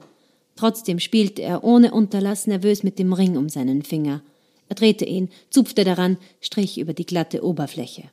Trotzdem 0.57 0.99
spielte 0.99 1.41
er 1.41 1.63
ohne 1.63 1.93
Unterlass 1.93 2.47
nervös 2.47 2.83
mit 2.83 2.99
dem 2.99 3.13
Ring 3.13 3.37
um 3.37 3.47
seinen 3.47 3.83
Finger. 3.83 4.21
Er 4.67 4.75
drehte 4.75 5.05
ihn, 5.05 5.29
zupfte 5.49 5.85
daran, 5.85 6.17
strich 6.41 6.79
über 6.79 6.93
die 6.93 7.05
glatte 7.05 7.45
Oberfläche. 7.45 8.03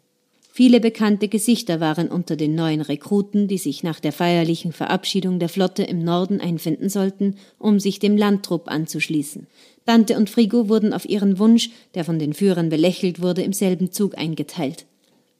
Viele 0.52 0.78
bekannte 0.78 1.26
Gesichter 1.26 1.80
waren 1.80 2.06
unter 2.06 2.36
den 2.36 2.54
neuen 2.54 2.80
Rekruten, 2.80 3.48
die 3.48 3.58
sich 3.58 3.82
nach 3.82 3.98
der 3.98 4.12
feierlichen 4.12 4.70
Verabschiedung 4.70 5.40
der 5.40 5.48
Flotte 5.48 5.82
im 5.82 6.04
Norden 6.04 6.40
einfinden 6.40 6.88
sollten, 6.88 7.34
um 7.58 7.80
sich 7.80 7.98
dem 7.98 8.16
Landtrupp 8.16 8.68
anzuschließen. 8.68 9.48
Dante 9.86 10.16
und 10.18 10.30
Frigo 10.30 10.68
wurden 10.68 10.92
auf 10.92 11.08
ihren 11.08 11.40
Wunsch, 11.40 11.70
der 11.96 12.04
von 12.04 12.20
den 12.20 12.32
Führern 12.32 12.68
belächelt 12.68 13.20
wurde, 13.20 13.42
im 13.42 13.52
selben 13.52 13.90
Zug 13.90 14.16
eingeteilt. 14.16 14.86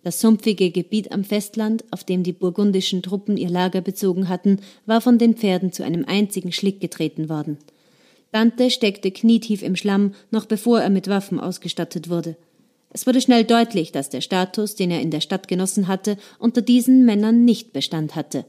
Das 0.09 0.23
sumpfige 0.23 0.71
Gebiet 0.71 1.13
am 1.13 1.23
Festland, 1.23 1.85
auf 1.91 2.03
dem 2.03 2.23
die 2.23 2.33
burgundischen 2.33 3.03
Truppen 3.03 3.37
ihr 3.37 3.51
Lager 3.51 3.83
bezogen 3.83 4.31
hatten, 4.31 4.61
war 4.87 5.03
von 5.03 5.19
den 5.19 5.35
Pferden 5.35 5.71
zu 5.71 5.85
einem 5.85 6.07
einzigen 6.07 6.51
Schlick 6.51 6.81
getreten 6.81 7.29
worden. 7.29 7.59
Dante 8.33 8.71
steckte 8.71 9.11
knietief 9.11 9.63
im 9.63 9.77
Schlamm, 9.77 10.15
noch 10.31 10.47
bevor 10.47 10.81
er 10.81 10.89
mit 10.89 11.09
Waffen 11.09 11.39
ausgestattet 11.39 12.09
wurde. 12.09 12.37
Es 12.89 13.07
wurde 13.07 13.21
schnell 13.21 13.45
deutlich, 13.45 13.93
dass 13.93 14.09
der 14.09 14.23
Status, 14.23 14.77
den 14.77 14.91
er 14.91 15.03
in 15.03 15.11
der 15.11 15.21
Stadt 15.21 15.47
genossen 15.47 15.89
hatte, 15.89 16.17
unter 16.39 16.63
diesen 16.63 17.05
Männern 17.05 17.45
nicht 17.45 17.75
Bestand 17.75 18.17
hatte. 18.17 18.47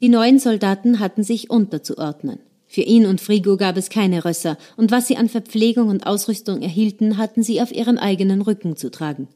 Die 0.00 0.08
neuen 0.08 0.38
Soldaten 0.38 1.00
hatten 1.00 1.22
sich 1.22 1.50
unterzuordnen. 1.50 2.38
Für 2.66 2.80
ihn 2.80 3.04
und 3.04 3.20
Frigo 3.20 3.58
gab 3.58 3.76
es 3.76 3.90
keine 3.90 4.24
Rösser, 4.24 4.56
und 4.78 4.90
was 4.90 5.08
sie 5.08 5.18
an 5.18 5.28
Verpflegung 5.28 5.88
und 5.88 6.06
Ausrüstung 6.06 6.62
erhielten, 6.62 7.18
hatten 7.18 7.42
sie 7.42 7.60
auf 7.60 7.72
ihrem 7.72 7.98
eigenen 7.98 8.40
Rücken 8.40 8.78
zu 8.78 8.90
tragen. 8.90 9.28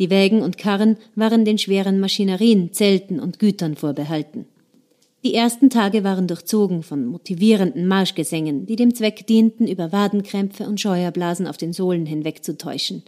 Die 0.00 0.08
Wägen 0.08 0.40
und 0.42 0.56
Karren 0.56 0.96
waren 1.14 1.44
den 1.44 1.58
schweren 1.58 2.00
Maschinerien, 2.00 2.72
Zelten 2.72 3.20
und 3.20 3.38
Gütern 3.38 3.76
vorbehalten. 3.76 4.46
Die 5.22 5.34
ersten 5.34 5.68
Tage 5.68 6.02
waren 6.02 6.26
durchzogen 6.26 6.82
von 6.82 7.04
motivierenden 7.04 7.86
Marschgesängen, 7.86 8.64
die 8.64 8.76
dem 8.76 8.94
Zweck 8.94 9.26
dienten, 9.26 9.68
über 9.68 9.92
Wadenkrämpfe 9.92 10.66
und 10.66 10.80
Scheuerblasen 10.80 11.46
auf 11.46 11.58
den 11.58 11.74
Sohlen 11.74 12.06
hinwegzutäuschen. 12.06 13.02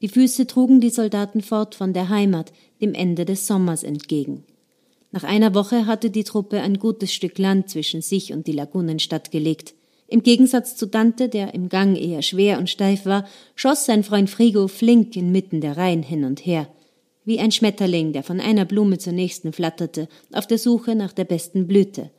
Die 0.00 0.08
Füße 0.08 0.46
trugen 0.46 0.80
die 0.80 0.90
Soldaten 0.90 1.42
fort 1.42 1.74
von 1.74 1.92
der 1.92 2.08
Heimat, 2.08 2.52
dem 2.80 2.94
Ende 2.94 3.24
des 3.24 3.48
Sommers 3.48 3.82
entgegen. 3.82 4.44
Nach 5.10 5.24
einer 5.24 5.52
Woche 5.52 5.86
hatte 5.86 6.10
die 6.10 6.24
Truppe 6.24 6.60
ein 6.60 6.78
gutes 6.78 7.12
Stück 7.12 7.38
Land 7.38 7.70
zwischen 7.70 8.02
sich 8.02 8.32
und 8.32 8.46
die 8.46 8.52
Lagunenstadt 8.52 9.32
gelegt. 9.32 9.74
Im 10.08 10.22
Gegensatz 10.22 10.76
zu 10.76 10.86
Dante, 10.86 11.28
der 11.28 11.54
im 11.54 11.68
Gang 11.68 11.98
eher 11.98 12.22
schwer 12.22 12.58
und 12.58 12.70
steif 12.70 13.06
war, 13.06 13.26
schoss 13.54 13.86
sein 13.86 14.04
Freund 14.04 14.30
Frigo 14.30 14.68
flink 14.68 15.16
inmitten 15.16 15.60
der 15.60 15.76
Reihen 15.76 16.02
hin 16.02 16.24
und 16.24 16.46
her, 16.46 16.68
wie 17.24 17.40
ein 17.40 17.50
Schmetterling, 17.50 18.12
der 18.12 18.22
von 18.22 18.40
einer 18.40 18.64
Blume 18.64 18.98
zur 18.98 19.12
nächsten 19.12 19.52
flatterte, 19.52 20.08
auf 20.32 20.46
der 20.46 20.58
Suche 20.58 20.94
nach 20.94 21.12
der 21.12 21.24
besten 21.24 21.66
Blüte. 21.66 22.10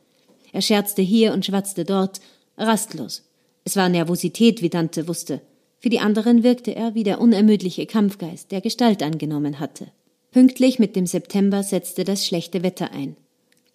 Er 0.52 0.60
scherzte 0.60 1.02
hier 1.02 1.32
und 1.32 1.46
schwatzte 1.46 1.84
dort, 1.84 2.20
rastlos. 2.58 3.24
Es 3.64 3.76
war 3.76 3.88
Nervosität, 3.88 4.60
wie 4.60 4.70
Dante 4.70 5.08
wusste. 5.08 5.40
Für 5.78 5.88
die 5.88 6.00
anderen 6.00 6.42
wirkte 6.42 6.74
er 6.74 6.94
wie 6.94 7.04
der 7.04 7.20
unermüdliche 7.20 7.86
Kampfgeist, 7.86 8.50
der 8.50 8.60
Gestalt 8.60 9.02
angenommen 9.02 9.60
hatte. 9.60 9.88
Pünktlich 10.30 10.78
mit 10.78 10.94
dem 10.94 11.06
September 11.06 11.62
setzte 11.62 12.04
das 12.04 12.26
schlechte 12.26 12.62
Wetter 12.62 12.92
ein. 12.92 13.16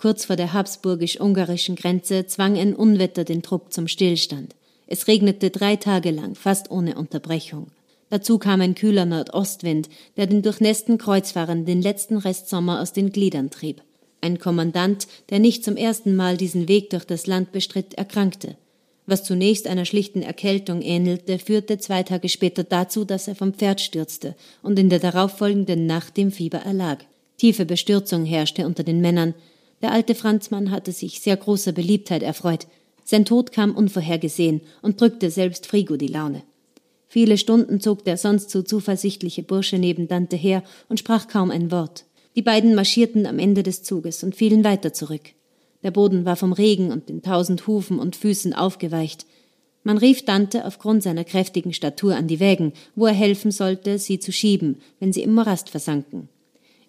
Kurz 0.04 0.26
vor 0.26 0.36
der 0.36 0.52
habsburgisch-ungarischen 0.52 1.78
Grenze 1.78 2.28
zwang 2.28 2.58
ein 2.58 2.76
Unwetter 2.76 3.24
den 3.24 3.42
Trupp 3.42 3.72
zum 3.72 3.88
Stillstand. 3.88 4.54
Es 4.86 5.08
regnete 5.08 5.50
drei 5.50 5.78
Tage 5.78 6.12
lang, 6.12 6.36
fast 6.36 6.70
ohne 6.72 6.96
Unterbrechung. 6.96 7.68
Dazu 8.10 8.38
kam 8.38 8.60
ein 8.60 8.76
kühler 8.76 9.06
Nordostwind, 9.06 9.88
der 10.18 10.28
den 10.28 10.42
durchnässten 10.42 10.98
Kreuzfahrern 10.98 11.64
den 11.64 11.82
letzten 11.82 12.18
Restsommer 12.18 12.82
aus 12.82 12.92
den 12.92 13.14
Gliedern 13.14 13.50
trieb. 13.50 13.82
Ein 14.20 14.40
Kommandant, 14.40 15.08
der 15.30 15.40
nicht 15.40 15.64
zum 15.64 15.78
ersten 15.78 16.18
Mal 16.18 16.36
diesen 16.36 16.68
Weg 16.68 16.90
durch 16.90 17.06
das 17.06 17.26
Land 17.26 17.54
bestritt, 17.54 17.94
erkrankte. 17.94 18.58
Was 19.06 19.24
zunächst 19.24 19.68
einer 19.68 19.86
schlichten 19.86 20.22
Erkältung 20.22 20.82
ähnelte, 20.82 21.40
führte 21.40 21.78
zwei 21.78 22.04
Tage 22.04 22.28
später 22.28 22.66
dazu, 22.66 23.06
dass 23.06 23.30
er 23.30 23.36
vom 23.36 23.54
Pferd 23.54 23.80
stürzte 23.80 24.36
und 24.64 24.78
in 24.78 24.90
der 24.90 25.00
darauffolgenden 25.00 25.86
Nacht 25.86 26.18
dem 26.18 26.34
Fieber 26.34 26.58
erlag. 26.58 27.06
Tiefe 27.38 27.66
Bestürzung 27.66 28.26
herrschte 28.26 28.66
unter 28.66 28.84
den 28.84 29.00
Männern. 29.00 29.34
Der 29.84 29.92
alte 29.92 30.16
Franzmann 30.16 30.72
hatte 30.72 30.94
sich 30.94 31.20
sehr 31.20 31.36
großer 31.36 31.74
Beliebtheit 31.74 32.24
erfreut. 32.24 32.68
Sein 33.04 33.26
Tod 33.26 33.52
kam 33.52 33.76
unvorhergesehen 33.76 34.62
und 34.82 35.00
drückte 35.00 35.30
selbst 35.30 35.68
Frigo 35.68 35.98
die 35.98 36.08
Laune. 36.08 36.42
Viele 37.10 37.38
Stunden 37.38 37.82
zog 37.82 38.06
der 38.06 38.16
sonst 38.16 38.50
so 38.50 38.62
zuversichtliche 38.62 39.44
Bursche 39.44 39.78
neben 39.78 40.08
Dante 40.08 40.38
her 40.38 40.64
und 40.88 41.00
sprach 41.00 41.28
kaum 41.28 41.52
ein 41.52 41.70
Wort. 41.70 42.06
Die 42.38 42.42
beiden 42.42 42.76
marschierten 42.76 43.26
am 43.26 43.40
Ende 43.40 43.62
des 43.62 43.84
Zuges 43.84 44.24
und 44.24 44.36
fielen 44.36 44.64
weiter 44.64 44.94
zurück. 44.94 45.34
Der 45.84 45.92
Boden 45.92 46.24
war 46.24 46.38
vom 46.38 46.54
Regen 46.54 46.90
und 46.90 47.10
den 47.10 47.22
tausend 47.22 47.68
Hufen 47.68 48.00
und 48.00 48.16
Füßen 48.16 48.54
aufgeweicht. 48.54 49.26
Man 49.84 49.98
rief 49.98 50.24
Dante 50.24 50.64
aufgrund 50.64 51.04
seiner 51.04 51.26
kräftigen 51.26 51.74
Statur 51.74 52.16
an 52.16 52.28
die 52.28 52.40
Wägen, 52.40 52.72
wo 52.96 53.06
er 53.06 53.14
helfen 53.14 53.52
sollte, 53.52 54.00
sie 54.00 54.18
zu 54.18 54.32
schieben, 54.32 54.78
wenn 55.02 55.12
sie 55.12 55.24
im 55.24 55.34
Morast 55.34 55.70
versanken. 55.70 56.30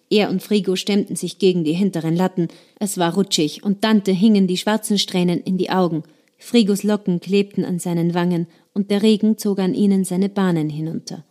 Er 0.09 0.29
und 0.29 0.43
Frigo 0.43 0.75
stemmten 0.75 1.15
sich 1.15 1.39
gegen 1.39 1.63
die 1.63 1.73
hinteren 1.73 2.15
Latten. 2.15 2.47
Es 2.79 2.97
war 2.97 3.15
rutschig 3.15 3.63
und 3.63 3.83
Dante 3.83 4.11
hingen 4.11 4.47
die 4.47 4.57
schwarzen 4.57 4.99
Strähnen 4.99 5.41
in 5.41 5.57
die 5.57 5.69
Augen. 5.69 6.03
Frigos 6.37 6.83
Locken 6.83 7.19
klebten 7.21 7.65
an 7.65 7.79
seinen 7.79 8.13
Wangen 8.13 8.47
und 8.73 8.91
der 8.91 9.01
Regen 9.01 9.37
zog 9.37 9.59
an 9.59 9.73
ihnen 9.73 10.03
seine 10.03 10.29
Bahnen 10.29 10.69
hinunter. 10.69 11.23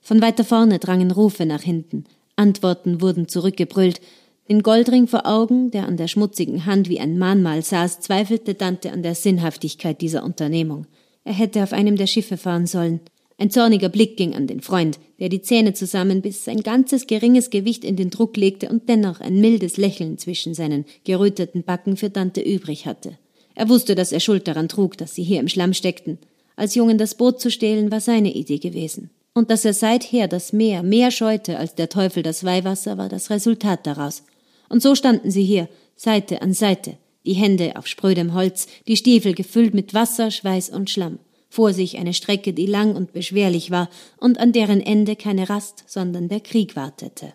Von 0.00 0.22
weiter 0.22 0.44
vorne 0.44 0.78
drangen 0.78 1.10
Rufe 1.10 1.46
nach 1.46 1.62
hinten. 1.62 2.04
Antworten 2.36 3.00
wurden 3.00 3.26
zurückgebrüllt. 3.26 4.00
Den 4.48 4.62
Goldring 4.62 5.08
vor 5.08 5.26
Augen, 5.26 5.72
der 5.72 5.88
an 5.88 5.96
der 5.96 6.06
schmutzigen 6.06 6.66
Hand 6.66 6.88
wie 6.88 7.00
ein 7.00 7.18
Mahnmal 7.18 7.62
saß, 7.62 7.98
zweifelte 8.00 8.54
Dante 8.54 8.92
an 8.92 9.02
der 9.02 9.16
Sinnhaftigkeit 9.16 10.00
dieser 10.00 10.22
Unternehmung. 10.22 10.86
Er 11.24 11.32
hätte 11.32 11.64
auf 11.64 11.72
einem 11.72 11.96
der 11.96 12.06
Schiffe 12.06 12.36
fahren 12.36 12.68
sollen. 12.68 13.00
Ein 13.38 13.50
zorniger 13.50 13.90
Blick 13.90 14.16
ging 14.16 14.34
an 14.34 14.46
den 14.46 14.62
Freund, 14.62 14.98
der 15.20 15.28
die 15.28 15.42
Zähne 15.42 15.74
zusammenbiss, 15.74 16.44
sein 16.44 16.62
ganzes 16.62 17.06
geringes 17.06 17.50
Gewicht 17.50 17.84
in 17.84 17.96
den 17.96 18.08
Druck 18.08 18.36
legte 18.36 18.70
und 18.70 18.88
dennoch 18.88 19.20
ein 19.20 19.40
mildes 19.40 19.76
Lächeln 19.76 20.16
zwischen 20.16 20.54
seinen 20.54 20.86
geröteten 21.04 21.62
Backen 21.62 21.98
für 21.98 22.08
Dante 22.08 22.40
übrig 22.40 22.86
hatte. 22.86 23.18
Er 23.54 23.68
wusste, 23.68 23.94
dass 23.94 24.12
er 24.12 24.20
Schuld 24.20 24.48
daran 24.48 24.68
trug, 24.68 24.96
dass 24.96 25.14
sie 25.14 25.22
hier 25.22 25.40
im 25.40 25.48
Schlamm 25.48 25.74
steckten. 25.74 26.18
Als 26.56 26.74
Jungen 26.74 26.96
das 26.96 27.14
Boot 27.14 27.40
zu 27.40 27.50
stehlen, 27.50 27.90
war 27.90 28.00
seine 28.00 28.32
Idee 28.32 28.58
gewesen. 28.58 29.10
Und 29.34 29.50
dass 29.50 29.66
er 29.66 29.74
seither 29.74 30.28
das 30.28 30.54
Meer 30.54 30.82
mehr 30.82 31.10
scheute 31.10 31.58
als 31.58 31.74
der 31.74 31.90
Teufel 31.90 32.22
das 32.22 32.42
Weihwasser, 32.42 32.96
war 32.96 33.10
das 33.10 33.28
Resultat 33.28 33.86
daraus. 33.86 34.22
Und 34.70 34.82
so 34.82 34.94
standen 34.94 35.30
sie 35.30 35.44
hier, 35.44 35.68
Seite 35.94 36.40
an 36.40 36.54
Seite, 36.54 36.96
die 37.26 37.34
Hände 37.34 37.76
auf 37.76 37.86
sprödem 37.86 38.32
Holz, 38.32 38.66
die 38.88 38.96
Stiefel 38.96 39.34
gefüllt 39.34 39.74
mit 39.74 39.92
Wasser, 39.92 40.30
Schweiß 40.30 40.70
und 40.70 40.88
Schlamm. 40.88 41.18
Vor 41.56 41.72
sich 41.72 41.96
eine 41.96 42.12
Strecke, 42.12 42.52
die 42.52 42.66
lang 42.66 42.94
und 42.94 43.14
beschwerlich 43.14 43.70
war 43.70 43.88
und 44.18 44.38
an 44.38 44.52
deren 44.52 44.82
Ende 44.82 45.16
keine 45.16 45.48
Rast, 45.48 45.84
sondern 45.86 46.28
der 46.28 46.40
Krieg 46.40 46.76
wartete. 46.76 47.32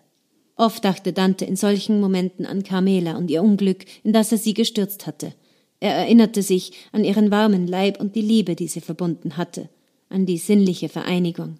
Oft 0.54 0.84
dachte 0.84 1.12
Dante 1.12 1.44
in 1.44 1.56
solchen 1.56 2.00
Momenten 2.00 2.46
an 2.46 2.62
Carmela 2.62 3.16
und 3.16 3.32
ihr 3.32 3.42
Unglück, 3.42 3.84
in 4.04 4.12
das 4.12 4.30
er 4.30 4.38
sie 4.38 4.54
gestürzt 4.54 5.08
hatte. 5.08 5.34
Er 5.80 5.94
erinnerte 5.94 6.44
sich 6.44 6.70
an 6.92 7.02
ihren 7.02 7.32
warmen 7.32 7.66
Leib 7.66 8.00
und 8.00 8.14
die 8.14 8.22
Liebe, 8.22 8.54
die 8.54 8.68
sie 8.68 8.80
verbunden 8.80 9.36
hatte, 9.36 9.68
an 10.08 10.24
die 10.24 10.38
sinnliche 10.38 10.88
Vereinigung. 10.88 11.58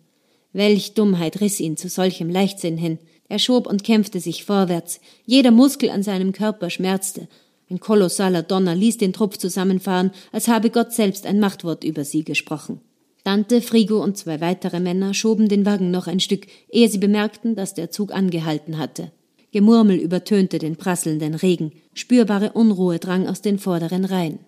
Welch 0.52 0.94
Dummheit 0.94 1.40
riss 1.40 1.58
ihn 1.58 1.76
zu 1.76 1.88
solchem 1.88 2.30
Leichtsinn 2.30 2.76
hin, 2.76 3.00
er 3.28 3.40
schob 3.40 3.66
und 3.66 3.82
kämpfte 3.82 4.20
sich 4.20 4.44
vorwärts. 4.44 5.00
Jeder 5.26 5.50
Muskel 5.50 5.90
an 5.90 6.04
seinem 6.04 6.30
Körper 6.30 6.70
schmerzte. 6.70 7.26
Ein 7.72 7.80
kolossaler 7.80 8.42
Donner 8.42 8.74
ließ 8.74 8.98
den 8.98 9.14
Trupp 9.14 9.40
zusammenfahren, 9.40 10.10
als 10.30 10.46
habe 10.48 10.68
Gott 10.68 10.92
selbst 10.92 11.24
ein 11.24 11.40
Machtwort 11.40 11.84
über 11.84 12.04
sie 12.04 12.22
gesprochen. 12.22 12.82
Dante, 13.24 13.62
Frigo 13.62 14.04
und 14.04 14.18
zwei 14.18 14.42
weitere 14.42 14.78
Männer 14.78 15.14
schoben 15.14 15.48
den 15.48 15.64
Wagen 15.64 15.90
noch 15.90 16.06
ein 16.06 16.20
Stück, 16.20 16.46
ehe 16.68 16.90
sie 16.90 16.98
bemerkten, 16.98 17.56
dass 17.56 17.72
der 17.72 17.90
Zug 17.90 18.12
angehalten 18.12 18.76
hatte. 18.76 19.10
Gemurmel 19.52 19.96
übertönte 19.96 20.58
den 20.58 20.76
prasselnden 20.76 21.34
Regen. 21.34 21.72
Spürbare 21.94 22.52
Unruhe 22.52 22.98
drang 22.98 23.26
aus 23.26 23.40
den 23.40 23.58
vorderen 23.58 24.04
Reihen. 24.04 24.40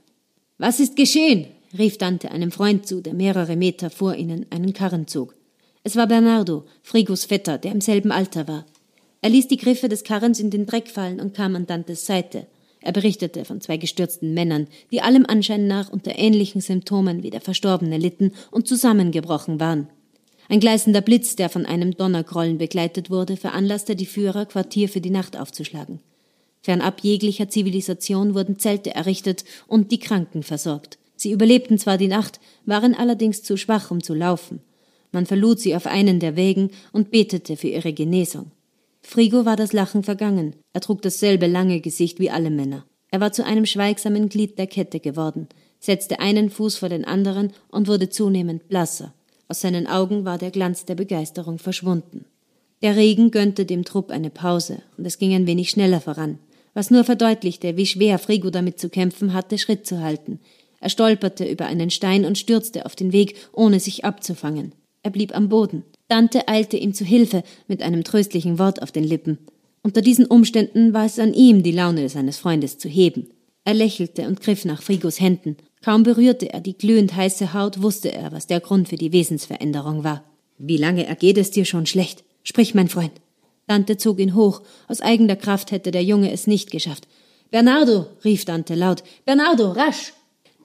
Was 0.59 0.79
ist 0.79 0.95
geschehen? 0.95 1.47
rief 1.79 1.97
Dante 1.97 2.31
einem 2.31 2.51
Freund 2.51 2.87
zu, 2.87 3.01
der 3.01 3.15
mehrere 3.15 3.57
Meter 3.57 3.89
vor 3.89 4.17
ihnen 4.17 4.45
einen 4.51 4.75
Karren 4.75 5.07
zog. 5.07 5.35
Es 5.83 5.97
war 5.97 6.09
Bernardo, 6.09 6.65
Frigos 6.83 7.25
Vetter, 7.25 7.57
der 7.57 7.73
im 7.73 7.81
selben 7.81 8.13
Alter 8.13 8.47
war. 8.49 8.67
Er 9.23 9.31
ließ 9.31 9.49
die 9.49 9.57
Griffe 9.57 9.89
des 9.89 10.05
Karrens 10.05 10.41
in 10.41 10.51
den 10.51 10.67
Dreck 10.67 10.89
fallen 10.89 11.21
und 11.23 11.33
kam 11.33 11.57
an 11.57 11.67
Dantes 11.67 12.05
Seite. 12.05 12.49
Er 12.85 12.93
berichtete 12.93 13.47
von 13.47 13.63
zwei 13.63 13.79
gestürzten 13.79 14.35
Männern, 14.35 14.67
die 14.93 15.01
allem 15.01 15.25
Anschein 15.25 15.67
nach 15.67 15.91
unter 15.91 16.19
ähnlichen 16.19 16.61
Symptomen 16.61 17.23
wie 17.23 17.31
der 17.31 17.41
Verstorbene 17.41 17.97
litten 17.97 18.33
und 18.51 18.69
zusammengebrochen 18.69 19.59
waren. 19.59 19.89
Ein 20.51 20.61
gleißender 20.61 21.01
Blitz, 21.01 21.35
der 21.35 21.49
von 21.49 21.65
einem 21.65 21.97
Donnergrollen 21.97 22.59
begleitet 22.59 23.09
wurde, 23.09 23.39
veranlasste 23.39 23.97
die 23.97 24.05
Führer, 24.05 24.45
Quartier 24.45 24.91
für 24.91 25.01
die 25.01 25.09
Nacht 25.09 25.35
aufzuschlagen. 25.35 26.01
Fernab 26.61 27.01
jeglicher 27.01 27.49
Zivilisation 27.49 28.35
wurden 28.35 28.59
Zelte 28.59 28.95
errichtet 28.95 29.47
und 29.67 29.91
die 29.91 29.99
Kranken 29.99 30.43
versorgt. 30.43 30.99
Sie 31.17 31.33
überlebten 31.33 31.79
zwar 31.79 31.97
die 31.97 32.09
Nacht, 32.09 32.39
waren 32.67 32.95
allerdings 32.95 33.43
zu 33.43 33.57
schwach, 33.57 33.91
um 33.91 34.03
zu 34.03 34.13
laufen. 34.13 34.61
Man 35.11 35.25
verlud 35.25 35.59
sie 35.59 35.75
auf 35.75 35.87
einen 35.87 36.21
der 36.21 36.37
Wägen 36.37 36.71
und 36.93 37.11
betete 37.11 37.57
für 37.57 37.69
ihre 37.69 37.95
Genesung. 37.95 38.51
Frigo 39.07 39.45
war 39.45 39.55
das 39.55 39.73
Lachen 39.73 40.03
vergangen. 40.03 40.57
Er 40.73 40.81
trug 40.81 41.03
dasselbe 41.03 41.47
lange 41.47 41.81
Gesicht 41.81 42.19
wie 42.19 42.31
alle 42.31 42.51
Männer. 42.51 42.85
Er 43.11 43.21
war 43.21 43.33
zu 43.33 43.45
einem 43.45 43.67
schweigsamen 43.67 44.29
Glied 44.29 44.59
der 44.59 44.67
Kette 44.67 44.99
geworden, 44.99 45.47
setzte 45.79 46.19
einen 46.19 46.51
Fuß 46.51 46.79
vor 46.79 46.89
den 46.89 47.05
anderen 47.05 47.53
und 47.69 47.87
wurde 47.87 48.09
zunehmend 48.09 48.67
blasser. 48.67 49.15
Aus 49.47 49.61
seinen 49.61 49.87
Augen 49.87 50.25
war 50.25 50.39
der 50.39 50.51
Glanz 50.51 50.87
der 50.87 50.95
Begeisterung 50.95 51.59
verschwunden. 51.59 52.25
Der 52.83 52.97
Regen 52.97 53.31
gönnte 53.31 53.67
dem 53.67 53.85
Trupp 53.85 54.11
eine 54.11 54.31
Pause, 54.31 54.83
und 54.97 55.05
es 55.05 55.19
ging 55.19 55.35
ein 55.35 55.47
wenig 55.47 55.71
schneller 55.71 56.01
voran, 56.01 56.39
was 56.73 56.91
nur 56.91 57.05
verdeutlichte, 57.05 57.77
wie 57.77 57.87
schwer 57.87 58.19
Frigo 58.19 58.51
damit 58.51 58.81
zu 58.81 58.89
kämpfen 58.89 59.33
hatte, 59.33 59.59
Schritt 59.59 59.87
zu 59.87 60.01
halten. 60.01 60.41
Er 60.81 60.89
stolperte 60.89 61.45
über 61.45 61.67
einen 61.67 61.91
Stein 61.91 62.25
und 62.25 62.39
stürzte 62.39 62.85
auf 62.85 62.97
den 62.97 63.13
Weg, 63.13 63.37
ohne 63.53 63.81
sich 63.81 64.05
abzufangen. 64.05 64.75
Er 65.03 65.11
blieb 65.11 65.37
am 65.37 65.51
Boden. 65.51 65.85
Dante 66.15 66.47
eilte 66.47 66.77
ihm 66.77 66.95
zu 66.95 67.05
Hilfe 67.05 67.43
mit 67.67 67.83
einem 67.83 68.05
tröstlichen 68.05 68.61
Wort 68.61 68.81
auf 68.83 68.93
den 68.93 69.03
Lippen. 69.03 69.37
Unter 69.83 70.01
diesen 70.01 70.27
Umständen 70.27 70.95
war 70.95 71.07
es 71.07 71.19
an 71.19 71.35
ihm, 71.35 71.65
die 71.65 71.73
Laune 71.73 72.09
seines 72.09 72.39
Freundes 72.39 72.79
zu 72.79 72.89
heben. 72.89 73.31
Er 73.65 73.75
lächelte 73.75 74.29
und 74.29 74.41
griff 74.41 74.65
nach 74.65 74.81
Frigos 74.81 75.19
Händen. 75.19 75.57
Kaum 75.85 76.05
berührte 76.05 76.53
er 76.53 76.61
die 76.61 76.79
glühend 76.79 77.17
heiße 77.17 77.53
Haut, 77.53 77.83
wusste 77.83 78.13
er, 78.13 78.31
was 78.31 78.47
der 78.47 78.61
Grund 78.61 78.91
für 78.91 78.97
die 78.97 79.11
Wesensveränderung 79.11 80.05
war. 80.05 80.23
Wie 80.57 80.77
lange 80.77 81.05
ergeht 81.05 81.37
es 81.37 81.51
dir 81.51 81.65
schon 81.65 81.85
schlecht? 81.85 82.23
Sprich, 82.45 82.77
mein 82.77 82.87
Freund. 82.89 83.11
Dante 83.67 83.97
zog 83.97 84.21
ihn 84.21 84.37
hoch. 84.37 84.63
Aus 84.87 85.01
eigener 85.01 85.35
Kraft 85.35 85.73
hätte 85.73 85.91
der 85.91 86.05
Junge 86.05 86.31
es 86.31 86.47
nicht 86.47 86.71
geschafft. 86.71 87.09
Bernardo, 87.51 88.07
rief 88.25 88.45
Dante 88.45 88.77
laut. 88.77 89.03
Bernardo, 89.25 89.73
rasch! 89.73 90.13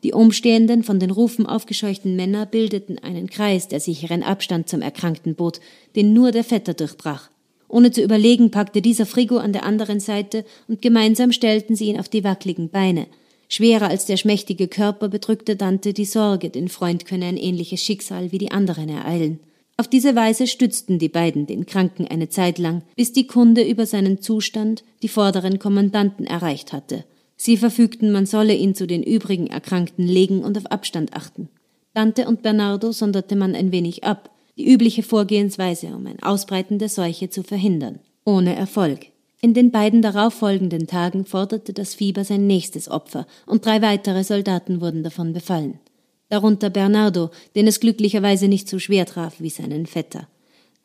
Die 0.03 0.13
umstehenden, 0.13 0.83
von 0.83 0.99
den 0.99 1.11
Rufen 1.11 1.45
aufgescheuchten 1.45 2.15
Männer 2.15 2.45
bildeten 2.45 2.99
einen 2.99 3.29
Kreis, 3.29 3.67
der 3.67 3.79
sicheren 3.79 4.23
Abstand 4.23 4.69
zum 4.69 4.81
Erkrankten 4.81 5.35
bot, 5.35 5.59
den 5.95 6.13
nur 6.13 6.31
der 6.31 6.43
Vetter 6.43 6.73
durchbrach. 6.73 7.29
Ohne 7.67 7.91
zu 7.91 8.01
überlegen, 8.01 8.49
packte 8.49 8.81
dieser 8.81 9.05
Frigo 9.05 9.37
an 9.37 9.53
der 9.53 9.63
anderen 9.63 9.99
Seite 9.99 10.43
und 10.67 10.81
gemeinsam 10.81 11.31
stellten 11.31 11.75
sie 11.75 11.85
ihn 11.85 11.99
auf 11.99 12.09
die 12.09 12.23
wackligen 12.23 12.69
Beine. 12.69 13.07
Schwerer 13.47 13.89
als 13.89 14.05
der 14.05 14.17
schmächtige 14.17 14.67
Körper 14.67 15.09
bedrückte 15.09 15.55
Dante 15.55 15.93
die 15.93 16.05
Sorge, 16.05 16.49
den 16.49 16.69
Freund 16.69 17.05
könne 17.05 17.25
ein 17.25 17.37
ähnliches 17.37 17.81
Schicksal 17.81 18.31
wie 18.31 18.37
die 18.37 18.51
anderen 18.51 18.89
ereilen. 18.89 19.39
Auf 19.77 19.87
diese 19.87 20.15
Weise 20.15 20.45
stützten 20.45 20.99
die 20.99 21.09
beiden 21.09 21.47
den 21.47 21.65
Kranken 21.65 22.05
eine 22.05 22.29
Zeit 22.29 22.57
lang, 22.57 22.83
bis 22.95 23.13
die 23.13 23.27
Kunde 23.27 23.63
über 23.67 23.85
seinen 23.85 24.21
Zustand 24.21 24.83
die 25.01 25.07
vorderen 25.07 25.57
Kommandanten 25.57 26.25
erreicht 26.25 26.73
hatte. 26.73 27.05
Sie 27.41 27.55
verfügten, 27.55 28.11
man 28.11 28.25
solle 28.25 28.53
ihn 28.53 28.75
zu 28.75 28.85
den 28.85 29.01
übrigen 29.01 29.47
Erkrankten 29.47 30.05
legen 30.05 30.43
und 30.43 30.57
auf 30.57 30.65
Abstand 30.65 31.13
achten. 31.13 31.47
Dante 31.93 32.27
und 32.27 32.41
Bernardo 32.41 32.91
sonderte 32.91 33.37
man 33.37 33.55
ein 33.55 33.71
wenig 33.71 34.03
ab, 34.03 34.29
die 34.57 34.69
übliche 34.69 35.03
Vorgehensweise, 35.03 35.87
um 35.87 36.05
ein 36.05 36.21
Ausbreiten 36.21 36.79
der 36.79 36.89
Seuche 36.89 37.29
zu 37.29 37.43
verhindern. 37.43 37.99
Ohne 38.25 38.57
Erfolg. 38.57 39.05
In 39.39 39.53
den 39.53 39.71
beiden 39.71 40.01
darauffolgenden 40.01 40.85
Tagen 40.85 41.23
forderte 41.23 41.71
das 41.71 41.95
Fieber 41.95 42.25
sein 42.25 42.45
nächstes 42.45 42.91
Opfer, 42.91 43.25
und 43.45 43.65
drei 43.65 43.81
weitere 43.81 44.25
Soldaten 44.25 44.81
wurden 44.81 45.03
davon 45.03 45.31
befallen. 45.31 45.79
Darunter 46.27 46.69
Bernardo, 46.69 47.29
den 47.55 47.67
es 47.67 47.79
glücklicherweise 47.79 48.49
nicht 48.49 48.67
so 48.67 48.79
schwer 48.79 49.05
traf 49.05 49.35
wie 49.39 49.49
seinen 49.49 49.85
Vetter. 49.85 50.27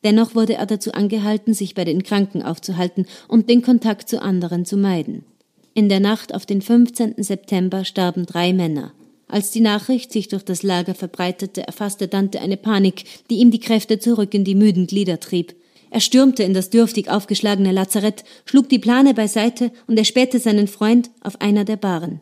Dennoch 0.05 0.35
wurde 0.35 0.53
er 0.53 0.67
dazu 0.67 0.93
angehalten, 0.93 1.53
sich 1.53 1.75
bei 1.75 1.83
den 1.83 2.03
Kranken 2.03 2.43
aufzuhalten 2.43 3.07
und 3.27 3.49
den 3.49 3.61
Kontakt 3.61 4.07
zu 4.07 4.21
anderen 4.21 4.63
zu 4.63 4.77
meiden. 4.77 5.25
In 5.77 5.89
der 5.89 5.99
Nacht 5.99 6.33
auf 6.33 6.45
den 6.45 6.61
15. 6.61 7.15
September 7.17 7.83
starben 7.83 8.25
drei 8.25 8.53
Männer, 8.53 8.93
als 9.27 9.51
die 9.51 9.59
Nachricht 9.59 10.09
sich 10.13 10.29
durch 10.29 10.43
das 10.43 10.63
Lager 10.63 10.95
verbreitete, 10.95 11.67
erfasste 11.67 12.07
Dante 12.07 12.39
eine 12.39 12.55
Panik, 12.55 13.03
die 13.29 13.39
ihm 13.39 13.51
die 13.51 13.59
Kräfte 13.59 13.99
zurück 13.99 14.33
in 14.33 14.45
die 14.45 14.55
müden 14.55 14.87
Glieder 14.87 15.19
trieb. 15.19 15.53
Er 15.89 15.99
stürmte 15.99 16.43
in 16.43 16.53
das 16.53 16.69
dürftig 16.69 17.09
aufgeschlagene 17.09 17.73
Lazarett, 17.73 18.23
schlug 18.45 18.69
die 18.69 18.79
Plane 18.79 19.13
beiseite 19.13 19.69
und 19.85 19.97
erspähte 19.97 20.39
seinen 20.39 20.69
Freund 20.69 21.09
auf 21.19 21.41
einer 21.41 21.65
der 21.65 21.75
Baren. 21.75 22.21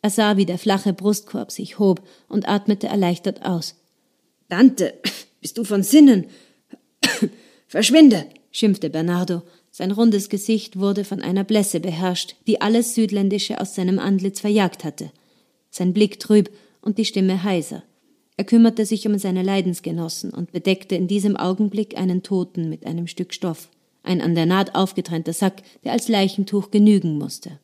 Er 0.00 0.10
sah, 0.10 0.36
wie 0.36 0.46
der 0.46 0.58
flache 0.58 0.92
Brustkorb 0.92 1.50
sich 1.50 1.80
hob 1.80 2.00
und 2.28 2.48
atmete 2.48 2.86
erleichtert 2.86 3.44
aus. 3.44 3.74
Dante, 4.48 4.94
bist 5.40 5.58
du 5.58 5.64
von 5.64 5.82
Sinnen? 5.82 6.26
Verschwinde, 7.66 8.26
schimpfte 8.52 8.88
Bernardo. 8.88 9.42
Sein 9.76 9.90
rundes 9.90 10.28
Gesicht 10.28 10.78
wurde 10.78 11.02
von 11.02 11.20
einer 11.20 11.42
Blässe 11.42 11.80
beherrscht, 11.80 12.36
die 12.46 12.60
alles 12.60 12.94
Südländische 12.94 13.60
aus 13.60 13.74
seinem 13.74 13.98
Antlitz 13.98 14.38
verjagt 14.38 14.84
hatte 14.84 15.10
sein 15.74 15.92
Blick 15.92 16.20
trüb 16.20 16.50
und 16.80 16.98
die 16.98 17.04
Stimme 17.04 17.42
heiser. 17.42 17.82
Er 18.36 18.44
kümmerte 18.44 18.86
sich 18.86 19.06
um 19.06 19.18
seine 19.18 19.42
Leidensgenossen 19.42 20.30
und 20.30 20.52
bedeckte 20.52 20.94
in 20.94 21.08
diesem 21.08 21.36
Augenblick 21.36 21.96
einen 21.96 22.22
Toten 22.22 22.68
mit 22.68 22.86
einem 22.86 23.06
Stück 23.06 23.34
Stoff, 23.34 23.68
ein 24.02 24.20
an 24.20 24.34
der 24.34 24.46
Naht 24.46 24.74
aufgetrennter 24.74 25.32
Sack, 25.32 25.62
der 25.84 25.92
als 25.92 26.08
Leichentuch 26.08 26.70
genügen 26.70 27.18
musste. 27.18 27.58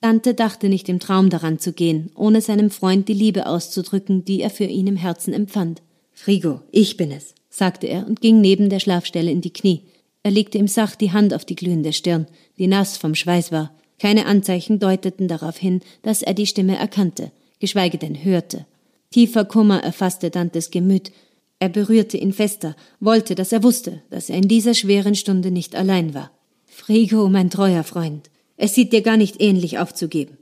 Dante 0.00 0.34
dachte 0.34 0.68
nicht 0.68 0.88
im 0.88 1.00
Traum 1.00 1.28
daran 1.28 1.58
zu 1.58 1.72
gehen, 1.72 2.10
ohne 2.14 2.40
seinem 2.40 2.70
Freund 2.70 3.08
die 3.08 3.14
Liebe 3.14 3.46
auszudrücken, 3.46 4.24
die 4.24 4.40
er 4.40 4.50
für 4.50 4.64
ihn 4.64 4.86
im 4.86 4.96
Herzen 4.96 5.34
empfand. 5.34 5.82
Frigo, 6.12 6.60
ich 6.70 6.96
bin 6.96 7.10
es, 7.10 7.34
sagte 7.50 7.86
er 7.86 8.06
und 8.06 8.20
ging 8.20 8.40
neben 8.40 8.70
der 8.70 8.80
Schlafstelle 8.80 9.30
in 9.30 9.42
die 9.42 9.52
Knie. 9.52 9.82
Er 10.22 10.30
legte 10.30 10.58
ihm 10.58 10.68
sacht 10.68 11.00
die 11.00 11.12
Hand 11.12 11.34
auf 11.34 11.44
die 11.44 11.56
glühende 11.56 11.92
Stirn, 11.92 12.26
die 12.58 12.66
nass 12.66 12.96
vom 12.96 13.14
Schweiß 13.14 13.52
war. 13.52 13.74
Keine 13.98 14.26
Anzeichen 14.26 14.78
deuteten 14.78 15.28
darauf 15.28 15.56
hin, 15.56 15.80
dass 16.02 16.22
er 16.22 16.34
die 16.34 16.46
Stimme 16.46 16.76
erkannte 16.76 17.32
geschweige 17.60 17.98
denn 17.98 18.24
hörte. 18.24 18.66
Tiefer 19.10 19.44
Kummer 19.44 19.84
erfasste 19.84 20.30
Dantes 20.30 20.70
Gemüt. 20.70 21.12
Er 21.60 21.68
berührte 21.68 22.16
ihn 22.16 22.32
fester, 22.32 22.74
wollte, 22.98 23.34
dass 23.34 23.52
er 23.52 23.62
wusste, 23.62 24.02
dass 24.10 24.30
er 24.30 24.36
in 24.36 24.48
dieser 24.48 24.74
schweren 24.74 25.14
Stunde 25.14 25.50
nicht 25.50 25.76
allein 25.76 26.14
war. 26.14 26.30
Frigo, 26.66 27.28
mein 27.28 27.50
treuer 27.50 27.84
Freund, 27.84 28.30
es 28.56 28.74
sieht 28.74 28.92
dir 28.92 29.02
gar 29.02 29.16
nicht 29.16 29.40
ähnlich 29.40 29.78
aufzugeben. 29.78 30.38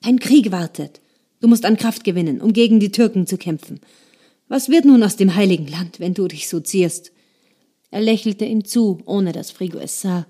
Dein 0.00 0.20
Krieg 0.20 0.52
wartet. 0.52 1.00
Du 1.40 1.48
musst 1.48 1.64
an 1.64 1.76
Kraft 1.76 2.04
gewinnen, 2.04 2.40
um 2.40 2.52
gegen 2.52 2.80
die 2.80 2.92
Türken 2.92 3.26
zu 3.26 3.36
kämpfen. 3.36 3.80
Was 4.48 4.68
wird 4.68 4.84
nun 4.84 5.02
aus 5.02 5.16
dem 5.16 5.34
heiligen 5.34 5.66
Land, 5.66 5.98
wenn 5.98 6.14
du 6.14 6.28
dich 6.28 6.48
so 6.48 6.60
zierst? 6.60 7.12
Er 7.90 8.00
lächelte 8.00 8.44
ihm 8.44 8.64
zu, 8.64 8.98
ohne 9.04 9.32
dass 9.32 9.50
Frigo 9.50 9.78
es 9.78 10.00
sah. 10.00 10.26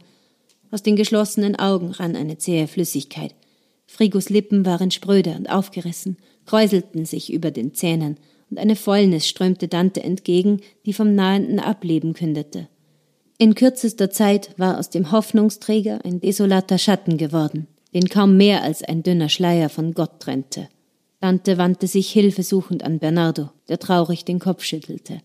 Aus 0.71 0.83
den 0.83 0.97
geschlossenen 0.97 1.57
Augen 1.57 1.91
rann 1.91 2.17
eine 2.17 2.39
zähe 2.39 2.69
Flüssigkeit. 2.69 3.35
Frigos 3.87 4.29
Lippen 4.31 4.65
waren 4.65 4.91
spröde 4.91 5.35
und 5.37 5.51
aufgerissen, 5.51 6.17
kräuselten 6.47 7.05
sich 7.05 7.33
über 7.33 7.51
den 7.51 7.75
Zähnen, 7.75 8.19
und 8.51 8.59
eine 8.59 8.77
Fäulnis 8.77 9.29
strömte 9.29 9.69
Dante 9.69 10.03
entgegen, 10.03 10.61
die 10.85 10.93
vom 10.93 11.15
nahenden 11.15 11.61
Ableben 11.61 12.15
kündete. 12.15 12.69
In 13.39 13.55
kürzester 13.55 14.11
Zeit 14.11 14.51
war 14.59 14.79
aus 14.79 14.91
dem 14.91 15.13
Hoffnungsträger 15.13 16.05
ein 16.05 16.21
desolater 16.21 16.79
Schatten 16.79 17.17
geworden, 17.17 17.69
den 17.95 18.09
kaum 18.09 18.37
mehr 18.37 18.63
als 18.63 18.83
ein 18.83 19.03
dünner 19.03 19.29
Schleier 19.29 19.69
von 19.69 19.95
Gott 19.95 20.21
trennte. 20.21 20.69
Dante 21.21 21.59
wandte 21.59 21.87
sich 21.87 22.11
hilfesuchend 22.11 22.83
an 22.83 22.99
Bernardo, 22.99 23.51
der 23.69 23.79
traurig 23.79 24.25
den 24.25 24.39
Kopf 24.39 24.65
schüttelte. 24.65 25.21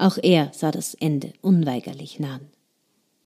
Auch 0.00 0.16
er 0.22 0.50
sah 0.54 0.70
das 0.70 0.94
Ende 0.94 1.34
unweigerlich 1.42 2.18
nahen. 2.18 2.48